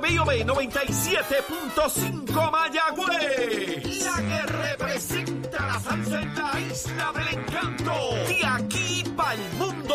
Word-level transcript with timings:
BOB 0.00 0.46
97.5 0.46 2.50
Mayagüez. 2.50 4.02
La 4.02 4.16
que 4.16 4.42
representa 4.46 5.66
la 5.66 5.78
salsa 5.80 6.22
en 6.22 6.34
la 6.34 6.60
isla 6.60 7.12
del 7.12 7.28
encanto. 7.38 7.92
De 8.26 8.40
aquí 8.42 9.04
para 9.14 9.34
el 9.34 9.52
mundo. 9.58 9.94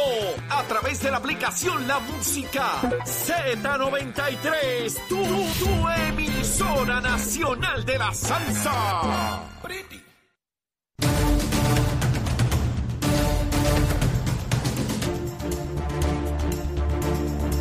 A 0.52 0.62
través 0.66 1.02
de 1.02 1.10
la 1.10 1.18
aplicación 1.18 1.88
La 1.88 1.98
Música. 1.98 2.74
Z93. 3.06 5.08
Tu, 5.10 5.16
tu 5.16 5.90
emisora 5.90 7.02
nacional 7.02 7.84
de 7.84 7.98
la 7.98 8.14
salsa. 8.14 9.42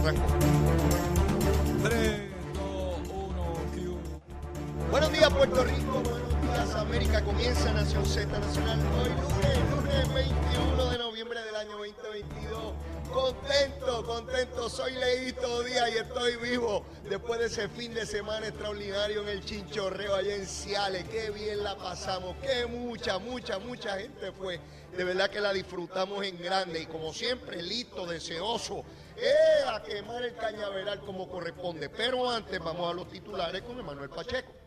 Buenos 0.03 0.36
Puerto 5.30 5.64
Rico, 5.64 6.03
buenos 6.04 6.43
días 6.43 6.75
América, 6.76 7.25
comienza 7.25 7.72
Nación 7.72 8.07
Z 8.07 8.26
Nacional 8.39 8.79
hoy 8.79 9.08
lunes, 9.08 9.71
lunes 9.71 10.14
21 10.14 10.90
de 10.90 10.98
noviembre 10.98 11.43
del 11.43 11.57
año 11.57 11.76
2022. 11.79 12.75
Contento, 13.12 14.04
contento, 14.04 14.70
soy 14.70 14.93
Leito 14.93 15.64
Díaz 15.64 15.90
y 15.93 15.98
estoy 15.98 16.36
vivo 16.36 16.84
después 17.11 17.40
de 17.40 17.46
ese 17.46 17.68
fin 17.68 17.93
de 17.93 18.07
semana 18.07 18.46
extraordinario 18.46 19.22
en 19.22 19.29
el 19.31 19.44
Chinchorreo 19.44 20.14
allá 20.14 20.36
en 20.36 20.46
Ciales. 20.46 21.04
Qué 21.08 21.31
bien 21.31 21.64
la 21.64 21.76
pasamos, 21.76 22.36
qué 22.40 22.67
mucha, 22.67 23.18
mucha, 23.18 23.58
mucha 23.58 23.98
gente 23.98 24.31
fue. 24.31 24.61
De 24.96 25.03
verdad 25.03 25.29
que 25.29 25.40
la 25.40 25.53
disfrutamos 25.53 26.25
en 26.25 26.40
grande 26.40 26.82
y 26.82 26.86
como 26.86 27.12
siempre, 27.12 27.62
listo, 27.62 28.06
deseoso 28.06 28.84
eh, 29.17 29.64
a 29.67 29.82
quemar 29.82 30.22
el 30.22 30.36
cañaveral 30.36 31.00
como 31.00 31.29
corresponde. 31.29 31.89
Pero 31.90 32.31
antes 32.31 32.61
vamos 32.61 32.89
a 32.89 32.95
los 32.95 33.08
titulares 33.08 33.62
con 33.62 33.77
Emanuel 33.81 34.08
Pacheco. 34.08 34.66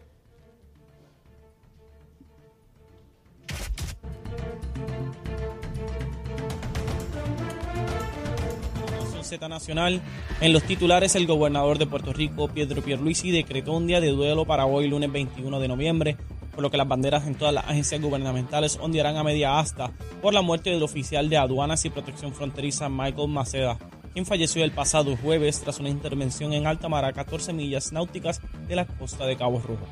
Nacional. 9.37 10.01
En 10.41 10.53
los 10.53 10.63
titulares, 10.63 11.15
el 11.15 11.27
gobernador 11.27 11.77
de 11.77 11.85
Puerto 11.85 12.13
Rico, 12.13 12.47
Pedro 12.47 12.81
Pierluisi, 12.81 13.29
decretó 13.29 13.73
un 13.73 13.85
día 13.85 14.01
de 14.01 14.09
duelo 14.09 14.45
para 14.45 14.65
hoy, 14.65 14.87
lunes 14.87 15.11
21 15.11 15.59
de 15.59 15.67
noviembre, 15.67 16.17
por 16.51 16.63
lo 16.63 16.71
que 16.71 16.77
las 16.77 16.87
banderas 16.87 17.27
en 17.27 17.35
todas 17.35 17.53
las 17.53 17.65
agencias 17.65 18.01
gubernamentales 18.01 18.79
ondearán 18.81 19.17
a 19.17 19.23
media 19.23 19.59
asta 19.59 19.91
por 20.21 20.33
la 20.33 20.41
muerte 20.41 20.71
del 20.71 20.81
oficial 20.81 21.29
de 21.29 21.37
aduanas 21.37 21.85
y 21.85 21.91
protección 21.91 22.33
fronteriza 22.33 22.89
Michael 22.89 23.29
Maceda, 23.29 23.77
quien 24.13 24.25
falleció 24.25 24.63
el 24.63 24.71
pasado 24.71 25.15
jueves 25.15 25.61
tras 25.61 25.79
una 25.79 25.89
intervención 25.89 26.51
en 26.53 26.65
alta 26.65 26.89
mar 26.89 27.05
a 27.05 27.13
14 27.13 27.53
millas 27.53 27.91
náuticas 27.91 28.41
de 28.67 28.75
la 28.75 28.85
costa 28.85 29.27
de 29.27 29.37
Cabo 29.37 29.59
Rojo. 29.59 29.85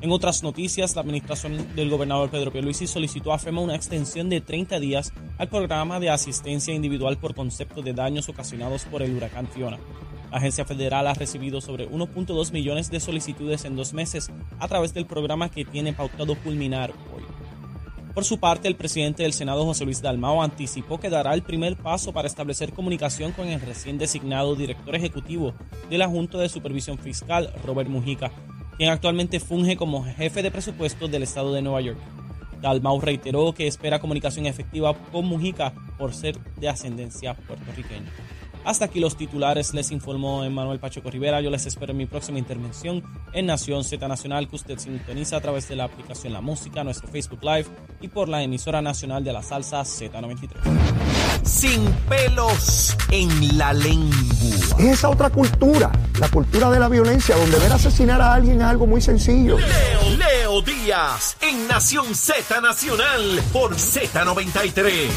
En 0.00 0.10
otras 0.10 0.42
noticias, 0.42 0.94
la 0.94 1.02
administración 1.02 1.74
del 1.74 1.88
gobernador 1.88 2.30
Pedro 2.30 2.50
Pierluisi 2.50 2.86
solicitó 2.86 3.32
a 3.32 3.38
FEMA 3.38 3.62
una 3.62 3.74
extensión 3.74 4.28
de 4.28 4.40
30 4.40 4.78
días 4.78 5.12
al 5.38 5.48
programa 5.48 6.00
de 6.00 6.10
asistencia 6.10 6.74
individual 6.74 7.16
por 7.16 7.34
concepto 7.34 7.82
de 7.82 7.92
daños 7.92 8.28
ocasionados 8.28 8.84
por 8.84 9.02
el 9.02 9.16
huracán 9.16 9.48
Fiona. 9.48 9.78
La 10.30 10.38
agencia 10.38 10.64
federal 10.64 11.06
ha 11.06 11.14
recibido 11.14 11.60
sobre 11.60 11.88
1.2 11.88 12.52
millones 12.52 12.90
de 12.90 13.00
solicitudes 13.00 13.64
en 13.64 13.76
dos 13.76 13.92
meses 13.92 14.30
a 14.58 14.68
través 14.68 14.92
del 14.94 15.06
programa 15.06 15.48
que 15.48 15.64
tiene 15.64 15.92
pautado 15.92 16.34
culminar 16.36 16.92
hoy. 17.14 17.22
Por 18.14 18.24
su 18.24 18.38
parte, 18.38 18.68
el 18.68 18.76
presidente 18.76 19.24
del 19.24 19.32
Senado, 19.32 19.64
José 19.64 19.84
Luis 19.84 20.00
Dalmao, 20.00 20.40
anticipó 20.40 21.00
que 21.00 21.10
dará 21.10 21.34
el 21.34 21.42
primer 21.42 21.76
paso 21.76 22.12
para 22.12 22.28
establecer 22.28 22.72
comunicación 22.72 23.32
con 23.32 23.48
el 23.48 23.60
recién 23.60 23.98
designado 23.98 24.54
director 24.54 24.94
ejecutivo 24.94 25.52
de 25.90 25.98
la 25.98 26.06
Junta 26.06 26.38
de 26.38 26.48
Supervisión 26.48 26.96
Fiscal, 26.96 27.52
Robert 27.64 27.90
Mujica, 27.90 28.30
quien 28.76 28.90
actualmente 28.90 29.40
funge 29.40 29.76
como 29.76 30.04
jefe 30.04 30.44
de 30.44 30.52
presupuesto 30.52 31.08
del 31.08 31.24
estado 31.24 31.52
de 31.52 31.62
Nueva 31.62 31.80
York. 31.80 31.98
Dalmau 32.64 32.98
reiteró 32.98 33.52
que 33.52 33.66
espera 33.66 33.98
comunicación 33.98 34.46
efectiva 34.46 34.94
con 35.12 35.26
Mujica 35.26 35.74
por 35.98 36.14
ser 36.14 36.38
de 36.56 36.68
ascendencia 36.70 37.34
puertorriqueña. 37.34 38.10
Hasta 38.64 38.86
aquí 38.86 38.98
los 38.98 39.18
titulares, 39.18 39.74
les 39.74 39.90
informó 39.90 40.42
Emanuel 40.42 40.80
Pacheco 40.80 41.10
Rivera. 41.10 41.42
Yo 41.42 41.50
les 41.50 41.66
espero 41.66 41.92
en 41.92 41.98
mi 41.98 42.06
próxima 42.06 42.38
intervención 42.38 43.02
en 43.34 43.44
Nación 43.44 43.84
Z 43.84 44.08
Nacional, 44.08 44.48
que 44.48 44.56
usted 44.56 44.78
sintoniza 44.78 45.36
a 45.36 45.40
través 45.42 45.68
de 45.68 45.76
la 45.76 45.84
aplicación 45.84 46.32
La 46.32 46.40
Música, 46.40 46.82
nuestro 46.82 47.08
Facebook 47.08 47.40
Live 47.42 47.66
y 48.00 48.08
por 48.08 48.30
la 48.30 48.42
emisora 48.42 48.80
nacional 48.80 49.22
de 49.22 49.34
la 49.34 49.42
salsa 49.42 49.82
Z93. 49.82 51.44
Sin 51.44 51.84
pelos 52.08 52.96
en 53.10 53.58
la 53.58 53.74
lengua. 53.74 54.63
Es 54.78 54.86
esa 54.86 55.08
otra 55.08 55.30
cultura, 55.30 55.90
la 56.18 56.28
cultura 56.28 56.70
de 56.70 56.80
la 56.80 56.88
violencia, 56.88 57.36
donde 57.36 57.58
ver 57.58 57.72
asesinar 57.72 58.20
a 58.20 58.34
alguien 58.34 58.60
es 58.60 58.66
algo 58.66 58.86
muy 58.86 59.00
sencillo. 59.00 59.56
Leo, 59.58 60.16
Leo 60.18 60.62
Díaz 60.62 61.36
en 61.40 61.68
Nación 61.68 62.14
Z 62.14 62.60
Nacional 62.60 63.40
por 63.52 63.76
Z93. 63.76 65.10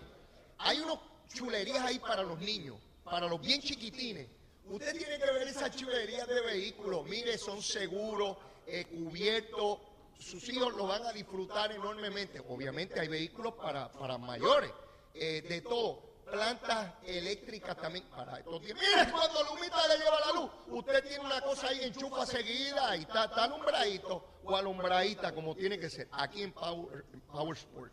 Hay 0.59 0.79
unos 0.81 0.99
chulerías 1.33 1.85
ahí 1.85 1.99
para 1.99 2.23
los 2.23 2.39
niños, 2.39 2.77
para 3.05 3.27
los 3.27 3.41
bien 3.41 3.61
chiquitines. 3.61 4.29
Usted 4.67 4.97
tiene 4.97 5.19
que 5.19 5.33
ver 5.33 5.49
esas 5.49 5.75
chulerías 5.75 6.27
de 6.29 6.41
vehículos. 6.43 7.05
Mire, 7.07 7.37
son 7.37 7.61
seguros, 7.61 8.37
eh, 8.67 8.85
cubiertos. 8.85 9.79
Sus 10.19 10.49
hijos 10.49 10.73
lo 10.75 10.87
van 10.87 11.05
a 11.05 11.13
disfrutar 11.13 11.73
enormemente. 11.73 12.41
Obviamente 12.49 13.01
hay 13.01 13.09
vehículos 13.09 13.55
para, 13.55 13.91
para 13.91 14.19
mayores, 14.19 14.71
eh, 15.15 15.43
de 15.49 15.61
todo. 15.63 16.12
Plantas 16.33 16.95
eléctricas 17.05 17.77
también 17.77 18.07
para 18.09 18.37
tiempos. 18.37 18.63
Mire, 18.63 19.13
cuando 19.13 19.45
Lumita 19.45 19.87
le 19.87 19.99
lleva 19.99 20.19
la 20.19 20.33
luz, 20.33 20.51
usted 20.69 21.05
tiene 21.07 21.27
una 21.27 21.43
cosa 21.43 21.69
ahí, 21.69 21.85
enchufa 21.85 22.25
seguida 22.25 22.97
y 22.97 23.03
está, 23.03 23.27
está 23.27 23.45
alumbradito 23.45 24.39
o 24.43 24.57
alumbradita 24.57 25.35
como 25.35 25.55
tiene 25.55 25.79
que 25.79 25.91
ser. 25.91 26.09
Aquí 26.11 26.43
en 26.43 26.53
Power, 26.53 27.05
Sport. 27.53 27.93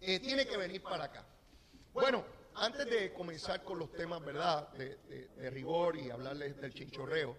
Eh, 0.00 0.20
tiene 0.20 0.46
que 0.46 0.56
venir 0.56 0.80
para 0.84 1.04
acá. 1.04 1.26
Bueno, 1.92 2.24
antes 2.54 2.86
de 2.86 3.12
comenzar 3.12 3.64
con 3.64 3.80
los 3.80 3.90
temas, 3.90 4.24
¿verdad?, 4.24 4.68
de 4.74 5.50
rigor 5.50 5.96
y 5.96 6.10
hablarles 6.10 6.60
del 6.60 6.72
chinchorreo, 6.72 7.36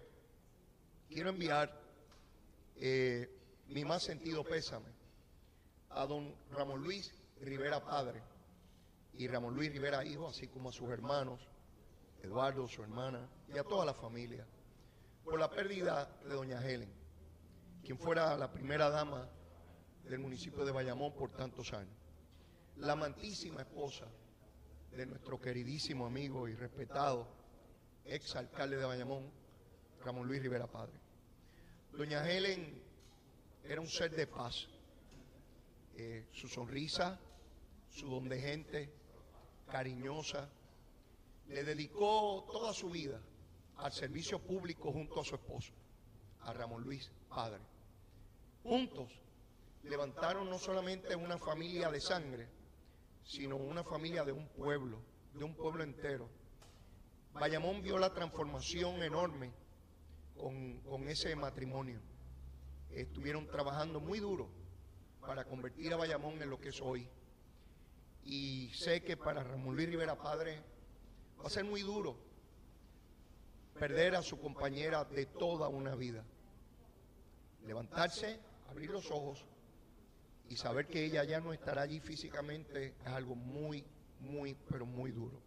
quiero 1.08 1.30
enviar 1.30 1.72
eh, 2.76 3.38
mi 3.68 3.86
más 3.86 4.02
sentido 4.02 4.44
pésame 4.44 4.92
a 5.90 6.04
don 6.04 6.34
Ramón 6.50 6.82
Luis 6.82 7.14
Rivera 7.40 7.82
Padre 7.82 8.22
y 9.14 9.26
Ramón 9.28 9.54
Luis 9.54 9.72
Rivera 9.72 10.04
Hijo, 10.04 10.28
así 10.28 10.48
como 10.48 10.70
a 10.70 10.72
sus 10.72 10.88
hermanos, 10.90 11.48
Eduardo, 12.22 12.66
su 12.68 12.82
hermana, 12.82 13.28
y 13.48 13.58
a 13.58 13.64
toda 13.64 13.84
la 13.84 13.94
familia, 13.94 14.46
por 15.24 15.38
la 15.38 15.50
pérdida 15.50 16.08
de 16.24 16.34
doña 16.34 16.64
Helen, 16.64 16.92
quien 17.82 17.98
fuera 17.98 18.36
la 18.36 18.50
primera 18.52 18.90
dama 18.90 19.28
del 20.04 20.18
municipio 20.18 20.64
de 20.64 20.72
Bayamón 20.72 21.14
por 21.14 21.30
tantos 21.30 21.72
años. 21.72 21.96
La 22.76 22.92
amantísima 22.92 23.62
esposa 23.62 24.06
de 24.96 25.06
nuestro 25.06 25.40
queridísimo 25.40 26.06
amigo 26.06 26.48
y 26.48 26.54
respetado 26.54 27.28
ex 28.04 28.36
alcalde 28.36 28.76
de 28.76 28.84
Bayamón, 28.84 29.30
Ramón 30.04 30.26
Luis 30.26 30.42
Rivera 30.42 30.66
Padre. 30.66 30.98
Doña 31.92 32.28
Helen 32.28 32.82
era 33.64 33.80
un 33.80 33.88
ser 33.88 34.14
de 34.14 34.26
paz. 34.26 34.68
Eh, 35.94 36.26
su 36.32 36.48
sonrisa, 36.48 37.20
su 37.90 38.08
don 38.08 38.28
de 38.28 38.40
gente, 38.40 38.92
cariñosa, 39.72 40.50
le 41.48 41.64
dedicó 41.64 42.46
toda 42.52 42.74
su 42.74 42.90
vida 42.90 43.18
al 43.78 43.90
servicio 43.90 44.38
público 44.38 44.92
junto 44.92 45.18
a 45.18 45.24
su 45.24 45.34
esposo, 45.34 45.72
a 46.42 46.52
Ramón 46.52 46.82
Luis 46.82 47.10
Padre. 47.30 47.62
Juntos 48.62 49.10
levantaron 49.84 50.50
no 50.50 50.58
solamente 50.58 51.16
una 51.16 51.38
familia 51.38 51.90
de 51.90 52.00
sangre, 52.02 52.48
sino 53.24 53.56
una 53.56 53.82
familia 53.82 54.24
de 54.24 54.32
un 54.32 54.46
pueblo, 54.48 54.98
de 55.32 55.42
un 55.42 55.54
pueblo 55.54 55.82
entero. 55.82 56.28
Bayamón 57.32 57.80
vio 57.80 57.96
la 57.96 58.12
transformación 58.12 59.02
enorme 59.02 59.52
con, 60.36 60.80
con 60.82 61.08
ese 61.08 61.34
matrimonio. 61.34 61.98
Estuvieron 62.90 63.46
trabajando 63.46 64.00
muy 64.00 64.20
duro 64.20 64.50
para 65.22 65.46
convertir 65.46 65.94
a 65.94 65.96
Bayamón 65.96 66.42
en 66.42 66.50
lo 66.50 66.60
que 66.60 66.68
es 66.68 66.80
hoy. 66.82 67.08
Y 68.24 68.70
sé 68.74 69.02
que 69.02 69.16
para 69.16 69.42
Ramón 69.42 69.74
Luis 69.74 69.88
Rivera 69.88 70.16
Padre 70.16 70.62
va 71.40 71.46
a 71.46 71.50
ser 71.50 71.64
muy 71.64 71.82
duro 71.82 72.16
perder 73.78 74.14
a 74.14 74.22
su 74.22 74.38
compañera 74.38 75.04
de 75.04 75.26
toda 75.26 75.68
una 75.68 75.94
vida. 75.94 76.24
Levantarse, 77.66 78.38
abrir 78.70 78.90
los 78.90 79.10
ojos 79.10 79.44
y 80.48 80.56
saber 80.56 80.86
que 80.86 81.04
ella 81.04 81.24
ya 81.24 81.40
no 81.40 81.52
estará 81.52 81.82
allí 81.82 82.00
físicamente 82.00 82.94
es 83.00 83.06
algo 83.06 83.34
muy, 83.34 83.84
muy, 84.20 84.54
pero 84.68 84.86
muy 84.86 85.10
duro. 85.10 85.40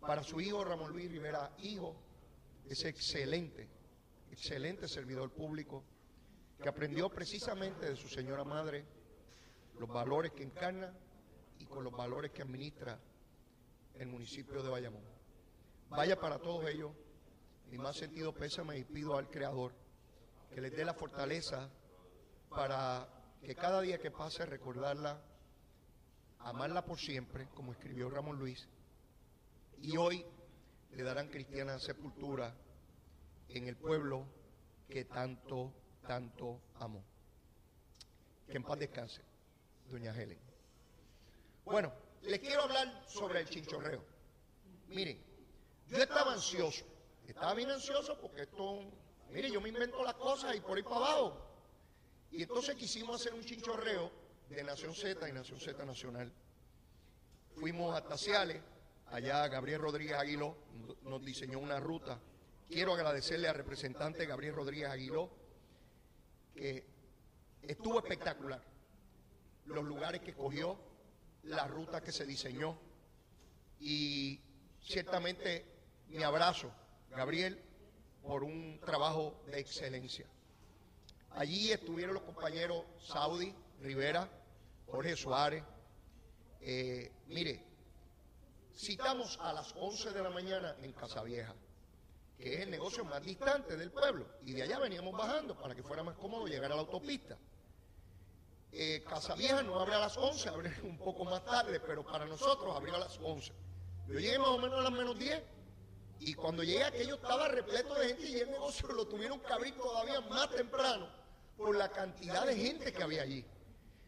Para 0.00 0.22
su 0.22 0.40
hijo 0.40 0.64
Ramón 0.64 0.92
Luis 0.92 1.10
Rivera, 1.10 1.50
hijo, 1.58 1.96
es 2.68 2.84
excelente, 2.84 3.68
excelente 4.30 4.88
servidor 4.88 5.30
público, 5.30 5.82
que 6.62 6.68
aprendió 6.68 7.08
precisamente 7.10 7.90
de 7.90 7.96
su 7.96 8.08
señora 8.08 8.44
madre 8.44 8.84
los 9.78 9.88
valores 9.88 10.32
que 10.32 10.42
encarna 10.42 10.92
con 11.68 11.84
los 11.84 11.92
valores 11.92 12.32
que 12.32 12.42
administra 12.42 12.98
el 13.94 14.08
municipio 14.08 14.62
de 14.62 14.70
Bayamón. 14.70 15.02
Vaya 15.88 16.18
para 16.18 16.38
todos 16.38 16.68
ellos, 16.68 16.92
mi 17.70 17.78
más 17.78 17.96
sentido 17.96 18.32
pésame 18.34 18.78
y 18.78 18.84
pido 18.84 19.16
al 19.16 19.30
Creador 19.30 19.72
que 20.50 20.60
les 20.60 20.74
dé 20.76 20.84
la 20.84 20.94
fortaleza 20.94 21.70
para 22.48 23.08
que 23.42 23.54
cada 23.54 23.80
día 23.80 23.98
que 23.98 24.10
pase 24.10 24.46
recordarla, 24.46 25.20
amarla 26.38 26.84
por 26.84 26.98
siempre, 26.98 27.48
como 27.54 27.72
escribió 27.72 28.08
Ramón 28.10 28.38
Luis, 28.38 28.68
y 29.80 29.96
hoy 29.96 30.24
le 30.92 31.02
darán 31.02 31.28
cristiana 31.28 31.78
sepultura 31.78 32.54
en 33.48 33.68
el 33.68 33.76
pueblo 33.76 34.26
que 34.88 35.04
tanto, 35.04 35.72
tanto 36.06 36.60
amó. 36.76 37.04
Que 38.46 38.56
en 38.56 38.62
paz 38.62 38.78
descanse, 38.78 39.22
doña 39.90 40.14
Helen. 40.14 40.45
Bueno, 41.66 41.92
les 42.22 42.38
quiero 42.38 42.62
hablar 42.62 43.04
sobre 43.08 43.40
el 43.40 43.48
chinchorreo. 43.48 44.00
Miren, 44.86 45.20
yo 45.88 45.96
estaba 45.98 46.32
ansioso, 46.32 46.84
estaba 47.26 47.54
bien 47.54 47.68
ansioso 47.70 48.16
porque 48.20 48.42
esto, 48.42 48.84
mire, 49.30 49.50
yo 49.50 49.60
me 49.60 49.70
invento 49.70 50.02
las 50.04 50.14
cosas 50.14 50.54
y 50.54 50.60
por 50.60 50.76
ahí 50.76 50.84
para 50.84 50.96
abajo. 50.96 51.44
Y 52.30 52.42
entonces 52.42 52.76
quisimos 52.76 53.20
hacer 53.20 53.34
un 53.34 53.44
chinchorreo 53.44 54.12
de 54.48 54.62
Nación 54.62 54.94
Z 54.94 55.28
y 55.28 55.32
Nación 55.32 55.58
Z 55.58 55.84
Nacional. 55.84 56.32
Fuimos 57.56 58.00
a 58.00 58.16
Ciales, 58.16 58.62
allá 59.06 59.48
Gabriel 59.48 59.80
Rodríguez 59.80 60.16
Aguiló 60.16 60.56
nos 61.02 61.24
diseñó 61.24 61.58
una 61.58 61.80
ruta. 61.80 62.20
Quiero 62.68 62.94
agradecerle 62.94 63.48
al 63.48 63.56
representante 63.56 64.24
Gabriel 64.24 64.54
Rodríguez 64.54 64.88
Aguiló, 64.88 65.30
que 66.54 66.86
estuvo 67.62 67.98
espectacular. 67.98 68.62
Los 69.64 69.84
lugares 69.84 70.20
que 70.20 70.30
escogió, 70.30 70.78
la 71.46 71.66
ruta 71.66 72.00
que 72.00 72.12
se 72.12 72.26
diseñó. 72.26 72.78
Y 73.80 74.40
ciertamente 74.82 75.64
mi 76.08 76.22
abrazo, 76.22 76.70
Gabriel, 77.10 77.60
por 78.22 78.44
un 78.44 78.80
trabajo 78.80 79.42
de 79.46 79.60
excelencia. 79.60 80.26
Allí 81.32 81.70
estuvieron 81.70 82.14
los 82.14 82.22
compañeros 82.22 82.84
Saudi, 83.00 83.54
Rivera, 83.80 84.28
Jorge 84.86 85.16
Suárez. 85.16 85.62
Eh, 86.60 87.12
mire, 87.26 87.62
citamos 88.74 89.38
a 89.42 89.52
las 89.52 89.74
11 89.76 90.10
de 90.10 90.22
la 90.22 90.30
mañana 90.30 90.76
en 90.82 90.92
Casavieja, 90.92 91.54
que 92.38 92.54
es 92.54 92.60
el 92.60 92.70
negocio 92.70 93.04
más 93.04 93.22
distante 93.22 93.76
del 93.76 93.90
pueblo, 93.90 94.26
y 94.44 94.52
de 94.52 94.62
allá 94.62 94.78
veníamos 94.78 95.16
bajando 95.16 95.56
para 95.60 95.74
que 95.74 95.82
fuera 95.82 96.02
más 96.02 96.16
cómodo 96.16 96.46
llegar 96.46 96.72
a 96.72 96.74
la 96.74 96.80
autopista. 96.80 97.36
Eh, 98.72 99.02
Casavieja 99.08 99.62
no 99.62 99.80
abre 99.80 99.94
a 99.94 100.00
las 100.00 100.16
11, 100.16 100.48
abre 100.48 100.72
un 100.82 100.98
poco 100.98 101.24
más 101.24 101.44
tarde, 101.44 101.80
pero 101.80 102.04
para 102.04 102.26
nosotros 102.26 102.74
abrió 102.76 102.94
a 102.96 102.98
las 102.98 103.18
11. 103.22 103.52
Yo 104.08 104.18
llegué 104.18 104.38
más 104.38 104.48
o 104.48 104.58
menos 104.58 104.78
a 104.78 104.82
las 104.82 104.92
menos 104.92 105.18
10 105.18 105.42
y 106.20 106.34
cuando 106.34 106.62
llegué 106.62 106.84
aquello 106.84 107.16
estaba 107.16 107.48
repleto 107.48 107.94
de 107.94 108.08
gente 108.08 108.26
y 108.28 108.36
el 108.36 108.50
negocio 108.50 108.88
lo 108.88 109.06
tuvieron 109.06 109.40
que 109.40 109.52
abrir 109.52 109.76
todavía 109.76 110.20
más 110.22 110.50
temprano 110.50 111.08
por 111.56 111.76
la 111.76 111.88
cantidad 111.90 112.46
de 112.46 112.56
gente 112.56 112.92
que 112.92 113.02
había 113.02 113.22
allí. 113.22 113.44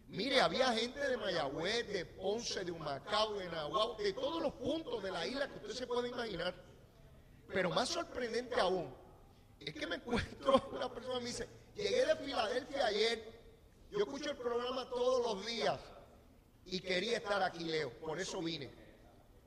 Mire, 0.08 0.40
había 0.40 0.72
gente 0.72 1.00
de 1.00 1.16
Mayagüez, 1.18 1.86
de 1.88 2.06
Ponce, 2.06 2.64
de 2.64 2.72
Humacao, 2.72 3.34
de 3.34 3.48
Nahuatl, 3.48 4.02
de 4.02 4.12
todos 4.14 4.42
los 4.42 4.54
puntos 4.54 5.02
de 5.02 5.10
la 5.10 5.26
isla 5.26 5.48
que 5.48 5.56
usted 5.56 5.74
se 5.74 5.86
puede 5.86 6.08
imaginar. 6.08 6.54
Pero 7.48 7.70
más 7.70 7.90
sorprendente 7.90 8.58
aún 8.58 8.94
es 9.60 9.74
que 9.74 9.86
me 9.86 9.96
encuentro 9.96 10.62
una 10.72 10.92
persona 10.92 11.18
que 11.18 11.20
me 11.20 11.26
dice, 11.26 11.48
llegué 11.74 12.06
de 12.06 12.16
Filadelfia 12.16 12.86
ayer, 12.86 13.37
yo 13.90 13.98
escucho 13.98 14.30
el 14.30 14.36
programa 14.36 14.88
todos 14.88 15.34
los 15.34 15.46
días 15.46 15.80
y 16.66 16.80
quería 16.80 17.18
estar 17.18 17.42
aquí, 17.42 17.64
Leo, 17.64 17.90
por 18.00 18.20
eso 18.20 18.40
vine. 18.42 18.70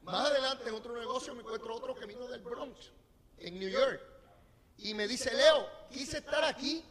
Más 0.01 0.29
adelante 0.29 0.69
en 0.69 0.75
otro 0.75 0.97
negocio 0.97 1.35
me 1.35 1.41
encuentro 1.41 1.75
otro 1.75 1.93
que 1.93 2.05
vino 2.05 2.27
del 2.27 2.41
Bronx, 2.41 2.91
en 3.37 3.59
New 3.59 3.69
York, 3.69 4.01
y 4.77 4.93
me 4.93 5.07
dice, 5.07 5.31
Leo, 5.33 5.67
quise 5.89 6.19
estar 6.19 6.43
aquí, 6.43 6.83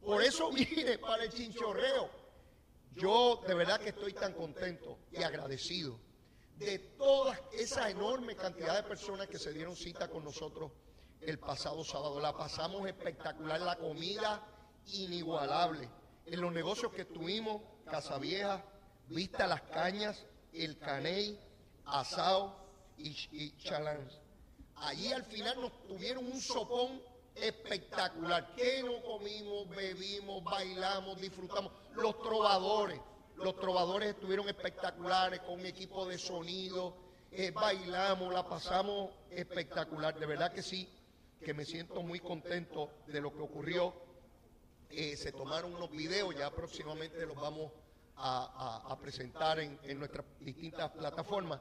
por 0.00 0.22
eso 0.22 0.50
vine 0.50 0.98
para 0.98 1.24
el 1.24 1.32
chinchorreo. 1.32 2.10
Yo 2.92 3.40
de 3.46 3.54
verdad 3.54 3.80
que 3.80 3.90
estoy 3.90 4.12
tan 4.12 4.32
contento 4.34 4.98
y 5.12 5.22
agradecido 5.22 5.98
de 6.56 6.78
toda 6.78 7.38
esa 7.52 7.88
enorme 7.88 8.36
cantidad 8.36 8.74
de 8.74 8.82
personas 8.82 9.28
que 9.28 9.38
se 9.38 9.52
dieron 9.52 9.76
cita 9.76 10.08
con 10.08 10.24
nosotros 10.24 10.72
el 11.20 11.38
pasado 11.38 11.84
sábado. 11.84 12.20
La 12.20 12.36
pasamos 12.36 12.86
espectacular, 12.86 13.60
la 13.60 13.76
comida 13.76 14.44
inigualable. 14.86 15.88
En 16.30 16.40
los 16.40 16.52
negocios 16.52 16.92
que 16.92 17.04
tuvimos, 17.04 17.60
Casa 17.90 18.16
Vieja, 18.18 18.64
Vista 19.08 19.48
Las 19.48 19.62
Cañas, 19.62 20.24
El 20.52 20.78
Caney, 20.78 21.36
Asao 21.86 22.54
y, 22.96 23.50
Chalans. 23.56 24.20
Allí 24.76 25.12
al 25.12 25.24
final 25.24 25.60
nos 25.60 25.72
tuvieron 25.88 26.24
un 26.26 26.40
sopón 26.40 27.02
espectacular. 27.34 28.54
Que 28.54 28.80
no 28.84 29.02
comimos, 29.02 29.68
bebimos, 29.70 30.44
bailamos, 30.44 31.20
disfrutamos. 31.20 31.72
Los 31.94 32.22
trovadores, 32.22 33.00
los 33.34 33.56
trovadores 33.58 34.10
estuvieron 34.10 34.48
espectaculares 34.48 35.40
con 35.40 35.54
un 35.54 35.66
equipo 35.66 36.06
de 36.06 36.16
sonido. 36.16 36.94
eh, 37.32 37.50
bailamos, 37.50 38.32
la 38.32 38.48
pasamos 38.48 39.10
espectacular. 39.32 40.16
De 40.16 40.26
verdad 40.26 40.52
que 40.52 40.62
sí, 40.62 40.88
que 41.44 41.54
me 41.54 41.64
siento 41.64 42.02
muy 42.02 42.20
contento 42.20 42.88
de 43.08 43.20
lo 43.20 43.32
que 43.32 43.40
ocurrió. 43.40 44.09
Eh, 44.90 45.16
se 45.16 45.30
tomaron 45.32 45.74
unos 45.74 45.90
videos, 45.90 46.34
ya 46.34 46.50
próximamente 46.50 47.24
los 47.24 47.36
vamos 47.36 47.70
a, 48.16 48.98
presentar 49.00 49.58
en, 49.60 49.98
nuestras 49.98 50.26
distintas 50.40 50.90
plataformas. 50.90 51.60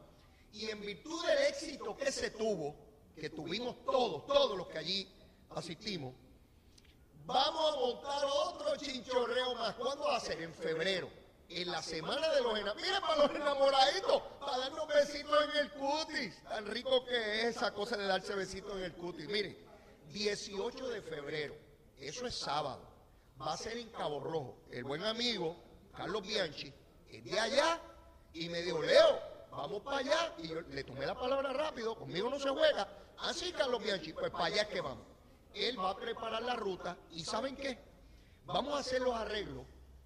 Y 0.51 0.69
en 0.69 0.81
virtud 0.81 1.25
del 1.25 1.38
éxito 1.48 1.95
que 1.95 2.12
se 2.12 2.31
tuvo, 2.31 2.75
que 3.15 3.29
tuvimos 3.29 3.83
todos, 3.86 4.25
todos 4.25 4.57
los 4.57 4.67
que 4.67 4.79
allí 4.79 5.07
asistimos, 5.51 6.13
vamos 7.25 7.74
a 7.74 7.79
montar 7.79 8.25
otro 8.25 8.75
chinchorreo 8.77 9.55
más. 9.55 9.75
¿Cuándo 9.75 10.05
va 10.05 10.17
a 10.17 10.19
ser? 10.19 10.41
En 10.41 10.53
febrero. 10.53 11.09
en 11.50 11.71
la 11.71 11.81
semana 11.81 12.31
de 12.33 12.41
los 12.41 12.59
enamorados. 12.59 12.81
Miren 12.81 13.01
para 13.01 13.27
los 13.27 13.36
enamoraditos, 13.36 14.21
para 14.39 14.57
darnos 14.57 14.88
besitos 14.88 15.43
en 15.45 15.57
el 15.57 15.71
cutis. 15.71 16.43
Tan 16.43 16.65
rico 16.67 17.05
que 17.05 17.41
es 17.41 17.55
esa 17.55 17.74
cosa 17.74 17.98
de 17.98 18.05
darse 18.05 18.36
besitos 18.36 18.75
en 18.77 18.83
el 18.83 18.93
cutis. 18.93 19.27
Miren, 19.27 19.57
18 20.12 20.89
de 20.89 21.01
febrero, 21.01 21.55
eso 21.98 22.25
es 22.25 22.36
sábado, 22.36 22.88
va 23.41 23.53
a 23.53 23.58
ser 23.58 23.77
en 23.77 23.89
Cabo 23.89 24.19
Rojo. 24.19 24.58
El 24.72 24.84
buen 24.84 25.03
amigo 25.03 25.55
Carlos 25.96 26.22
Bianchi 26.22 26.74
es 27.10 27.24
de 27.24 27.39
allá 27.39 27.79
y 28.34 28.50
me 28.50 28.62
dijo, 28.62 28.81
Leo, 28.81 29.19
vamos 29.51 29.81
para 29.81 29.98
allá. 29.98 30.34
Y 30.38 30.48
yo 30.48 30.62
le 30.62 30.84
tomé 30.84 31.05
la 31.05 31.15
palabra 31.15 31.53
rápido, 31.53 31.96
conmigo 31.96 32.29
no 32.29 32.39
se 32.39 32.50
juega. 32.50 32.88
Así, 33.17 33.51
Carlos 33.51 33.84
Bianchi, 33.84 34.13
pues 34.13 34.31
para 34.31 34.46
allá 34.46 34.62
es 34.63 34.67
que 34.67 34.81
vamos. 34.81 35.05
Él 35.53 35.79
va 35.79 35.91
a 35.91 35.96
preparar 35.98 36.41
la 36.43 36.55
ruta 36.55 36.98
y 37.12 37.24
¿saben 37.24 37.55
qué? 37.55 37.77
Vamos 38.46 38.75
a 38.75 38.79
hacer 38.79 39.01
los 39.01 39.15
arreglos 39.15 39.65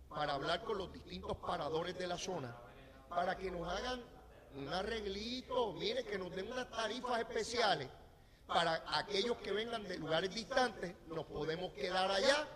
para 0.09 0.33
hablar 0.33 0.63
con 0.63 0.77
los 0.77 0.91
distintos 0.91 1.37
paradores 1.37 1.97
de 1.97 2.07
la 2.07 2.17
zona, 2.17 2.55
para 3.09 3.35
que 3.35 3.51
nos 3.51 3.67
hagan 3.67 4.01
un 4.55 4.69
arreglito, 4.69 5.73
mire, 5.73 6.03
que 6.03 6.17
nos 6.17 6.33
den 6.35 6.51
unas 6.51 6.69
tarifas 6.69 7.19
especiales 7.19 7.89
para 8.47 8.83
aquellos 8.97 9.37
que 9.37 9.51
vengan 9.51 9.83
de 9.83 9.97
lugares 9.97 10.33
distantes, 10.33 10.95
nos 11.07 11.25
podemos 11.25 11.71
quedar 11.73 12.11
allá 12.11 12.47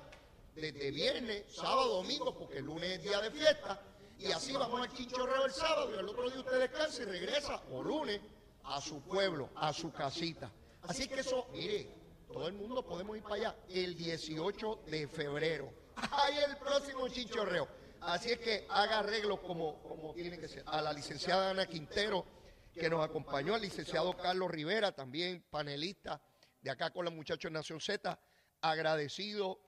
desde 0.57 0.91
viernes, 0.91 1.45
sábado, 1.53 1.97
domingo, 1.97 2.35
porque 2.35 2.57
el 2.57 2.65
lunes 2.65 2.97
es 2.97 3.03
día 3.03 3.21
de 3.21 3.31
fiesta, 3.31 3.79
y 4.17 4.31
así 4.31 4.53
vamos 4.53 4.81
al 4.81 4.91
chinchorreo 4.91 5.45
el 5.45 5.51
sábado 5.51 5.91
y 5.91 5.99
el 5.99 6.09
otro 6.09 6.29
día 6.29 6.39
usted 6.39 6.59
descansa 6.59 7.03
y 7.03 7.05
regresa, 7.05 7.61
o 7.71 7.83
lunes, 7.83 8.19
a 8.63 8.81
su 8.81 9.01
pueblo, 9.01 9.49
a 9.55 9.71
su 9.71 9.91
casita. 9.93 10.51
Así 10.81 11.07
que 11.07 11.19
eso, 11.19 11.47
mire, 11.53 11.89
todo 12.27 12.47
el 12.47 12.53
mundo 12.53 12.83
podemos 12.83 13.15
ir 13.15 13.23
para 13.23 13.35
allá 13.35 13.55
el 13.69 13.95
18 13.95 14.83
de 14.87 15.07
febrero. 15.07 15.71
Ahí 15.95 16.37
el 16.49 16.57
próximo 16.57 17.07
chinchorreo. 17.07 17.67
Así 18.01 18.31
es 18.31 18.39
que 18.39 18.65
haga 18.69 18.99
arreglos 18.99 19.39
como, 19.41 19.81
como 19.83 20.13
tiene 20.13 20.39
que 20.39 20.47
ser. 20.47 20.63
A 20.65 20.81
la 20.81 20.91
licenciada 20.91 21.51
Ana 21.51 21.67
Quintero, 21.67 22.25
que 22.73 22.89
nos 22.89 23.05
acompañó, 23.05 23.53
al 23.55 23.61
licenciado 23.61 24.15
Carlos 24.17 24.49
Rivera, 24.49 24.91
también 24.91 25.45
panelista 25.49 26.21
de 26.61 26.71
acá 26.71 26.91
con 26.91 27.05
los 27.05 27.13
muchachos 27.13 27.51
Nación 27.51 27.79
Z, 27.79 28.19
agradecido 28.61 29.59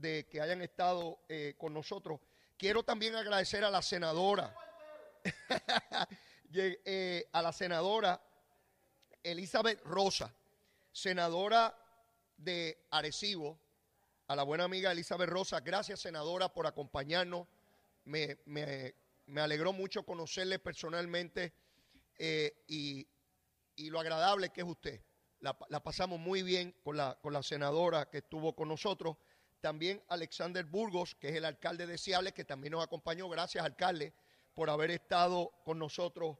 de 0.00 0.26
que 0.28 0.40
hayan 0.40 0.62
estado 0.62 1.20
eh, 1.28 1.54
con 1.58 1.74
nosotros. 1.74 2.20
Quiero 2.56 2.82
también 2.82 3.14
agradecer 3.14 3.64
a 3.64 3.70
la 3.70 3.82
senadora, 3.82 4.54
eh, 6.54 7.28
a 7.32 7.42
la 7.42 7.52
senadora 7.52 8.20
Elizabeth 9.22 9.82
Rosa, 9.84 10.34
senadora 10.92 11.76
de 12.36 12.86
Arecibo, 12.90 13.58
a 14.26 14.36
la 14.36 14.42
buena 14.42 14.64
amiga 14.64 14.92
Elizabeth 14.92 15.28
Rosa. 15.28 15.60
Gracias, 15.60 16.00
senadora, 16.00 16.52
por 16.52 16.66
acompañarnos. 16.66 17.46
Me, 18.04 18.38
alegró 19.36 19.72
mucho 19.72 20.04
conocerle 20.04 20.58
personalmente 20.58 21.52
eh, 22.18 22.64
y, 22.66 23.06
lo 23.88 23.98
agradable 23.98 24.50
que 24.50 24.60
es 24.60 24.66
usted. 24.66 25.00
La, 25.40 25.54
pasamos 25.54 26.20
muy 26.20 26.42
bien 26.42 26.74
con 26.84 26.98
la, 26.98 27.18
con 27.22 27.32
la 27.32 27.42
senadora 27.42 28.10
que 28.10 28.18
estuvo 28.18 28.54
con 28.54 28.68
nosotros. 28.68 29.16
También 29.60 30.02
Alexander 30.08 30.64
Burgos, 30.64 31.14
que 31.14 31.28
es 31.28 31.36
el 31.36 31.44
alcalde 31.44 31.86
de 31.86 31.98
Ciales, 31.98 32.32
que 32.32 32.44
también 32.44 32.72
nos 32.72 32.84
acompañó. 32.84 33.28
Gracias, 33.28 33.64
alcalde, 33.64 34.12
por 34.54 34.70
haber 34.70 34.90
estado 34.90 35.52
con 35.64 35.78
nosotros 35.78 36.38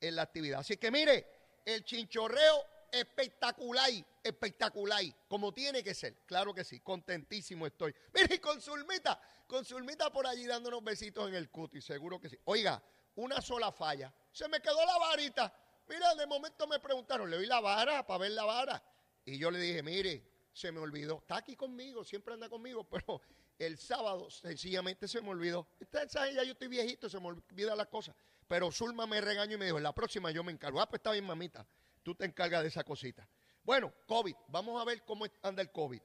en 0.00 0.16
la 0.16 0.22
actividad. 0.22 0.60
Así 0.60 0.76
que 0.76 0.90
mire, 0.90 1.26
el 1.64 1.84
chinchorreo 1.84 2.64
espectacular, 2.90 3.90
espectacular, 4.22 5.02
como 5.28 5.52
tiene 5.52 5.82
que 5.82 5.94
ser. 5.94 6.16
Claro 6.26 6.52
que 6.52 6.64
sí, 6.64 6.80
contentísimo 6.80 7.66
estoy. 7.66 7.94
Mire, 8.14 8.40
con 8.40 8.60
Zulmita, 8.60 9.20
con 9.46 9.64
Zulmita 9.64 10.10
por 10.12 10.26
allí 10.26 10.46
dándonos 10.46 10.84
besitos 10.84 11.28
en 11.28 11.34
el 11.34 11.50
cuti, 11.50 11.80
seguro 11.80 12.20
que 12.20 12.28
sí. 12.28 12.38
Oiga, 12.44 12.82
una 13.16 13.40
sola 13.40 13.72
falla. 13.72 14.12
Se 14.30 14.46
me 14.48 14.60
quedó 14.60 14.84
la 14.84 14.98
varita. 14.98 15.54
Mira, 15.88 16.14
de 16.14 16.26
momento 16.26 16.66
me 16.66 16.78
preguntaron, 16.78 17.30
le 17.30 17.36
doy 17.36 17.46
la 17.46 17.60
vara 17.60 18.06
para 18.06 18.18
ver 18.18 18.32
la 18.32 18.44
vara. 18.44 18.82
Y 19.24 19.38
yo 19.38 19.50
le 19.50 19.58
dije, 19.58 19.82
mire, 19.82 20.31
se 20.52 20.72
me 20.72 20.80
olvidó. 20.80 21.18
Está 21.18 21.36
aquí 21.36 21.56
conmigo, 21.56 22.04
siempre 22.04 22.34
anda 22.34 22.48
conmigo, 22.48 22.84
pero 22.90 23.20
el 23.58 23.78
sábado 23.78 24.30
sencillamente 24.30 25.08
se 25.08 25.20
me 25.20 25.30
olvidó. 25.30 25.66
Usted 25.80 26.08
sabe, 26.08 26.34
ya 26.34 26.44
yo 26.44 26.52
estoy 26.52 26.68
viejito, 26.68 27.08
se 27.08 27.18
me 27.20 27.28
olvida 27.28 27.76
las 27.76 27.88
cosas. 27.88 28.14
Pero 28.48 28.70
Zulma 28.70 29.06
me 29.06 29.20
regañó 29.20 29.54
y 29.54 29.58
me 29.58 29.64
dijo, 29.66 29.80
la 29.80 29.94
próxima 29.94 30.30
yo 30.30 30.44
me 30.44 30.52
encargo. 30.52 30.80
Ah, 30.80 30.88
pues 30.88 30.98
está 30.98 31.12
bien, 31.12 31.24
mamita 31.24 31.66
tú 32.02 32.14
te 32.14 32.24
encargas 32.24 32.62
de 32.62 32.68
esa 32.68 32.84
cosita. 32.84 33.28
Bueno, 33.64 33.92
COVID, 34.06 34.34
vamos 34.48 34.80
a 34.80 34.84
ver 34.84 35.04
cómo 35.04 35.24
anda 35.42 35.62
el 35.62 35.70
COVID. 35.70 36.00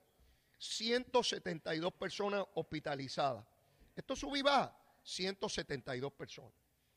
172 0.59 1.93
personas 1.93 2.45
hospitalizadas. 2.55 3.45
Esto 3.95 4.15
sube 4.15 4.39
y 4.39 4.41
baja, 4.41 4.75
172 5.03 6.13
personas. 6.13 6.53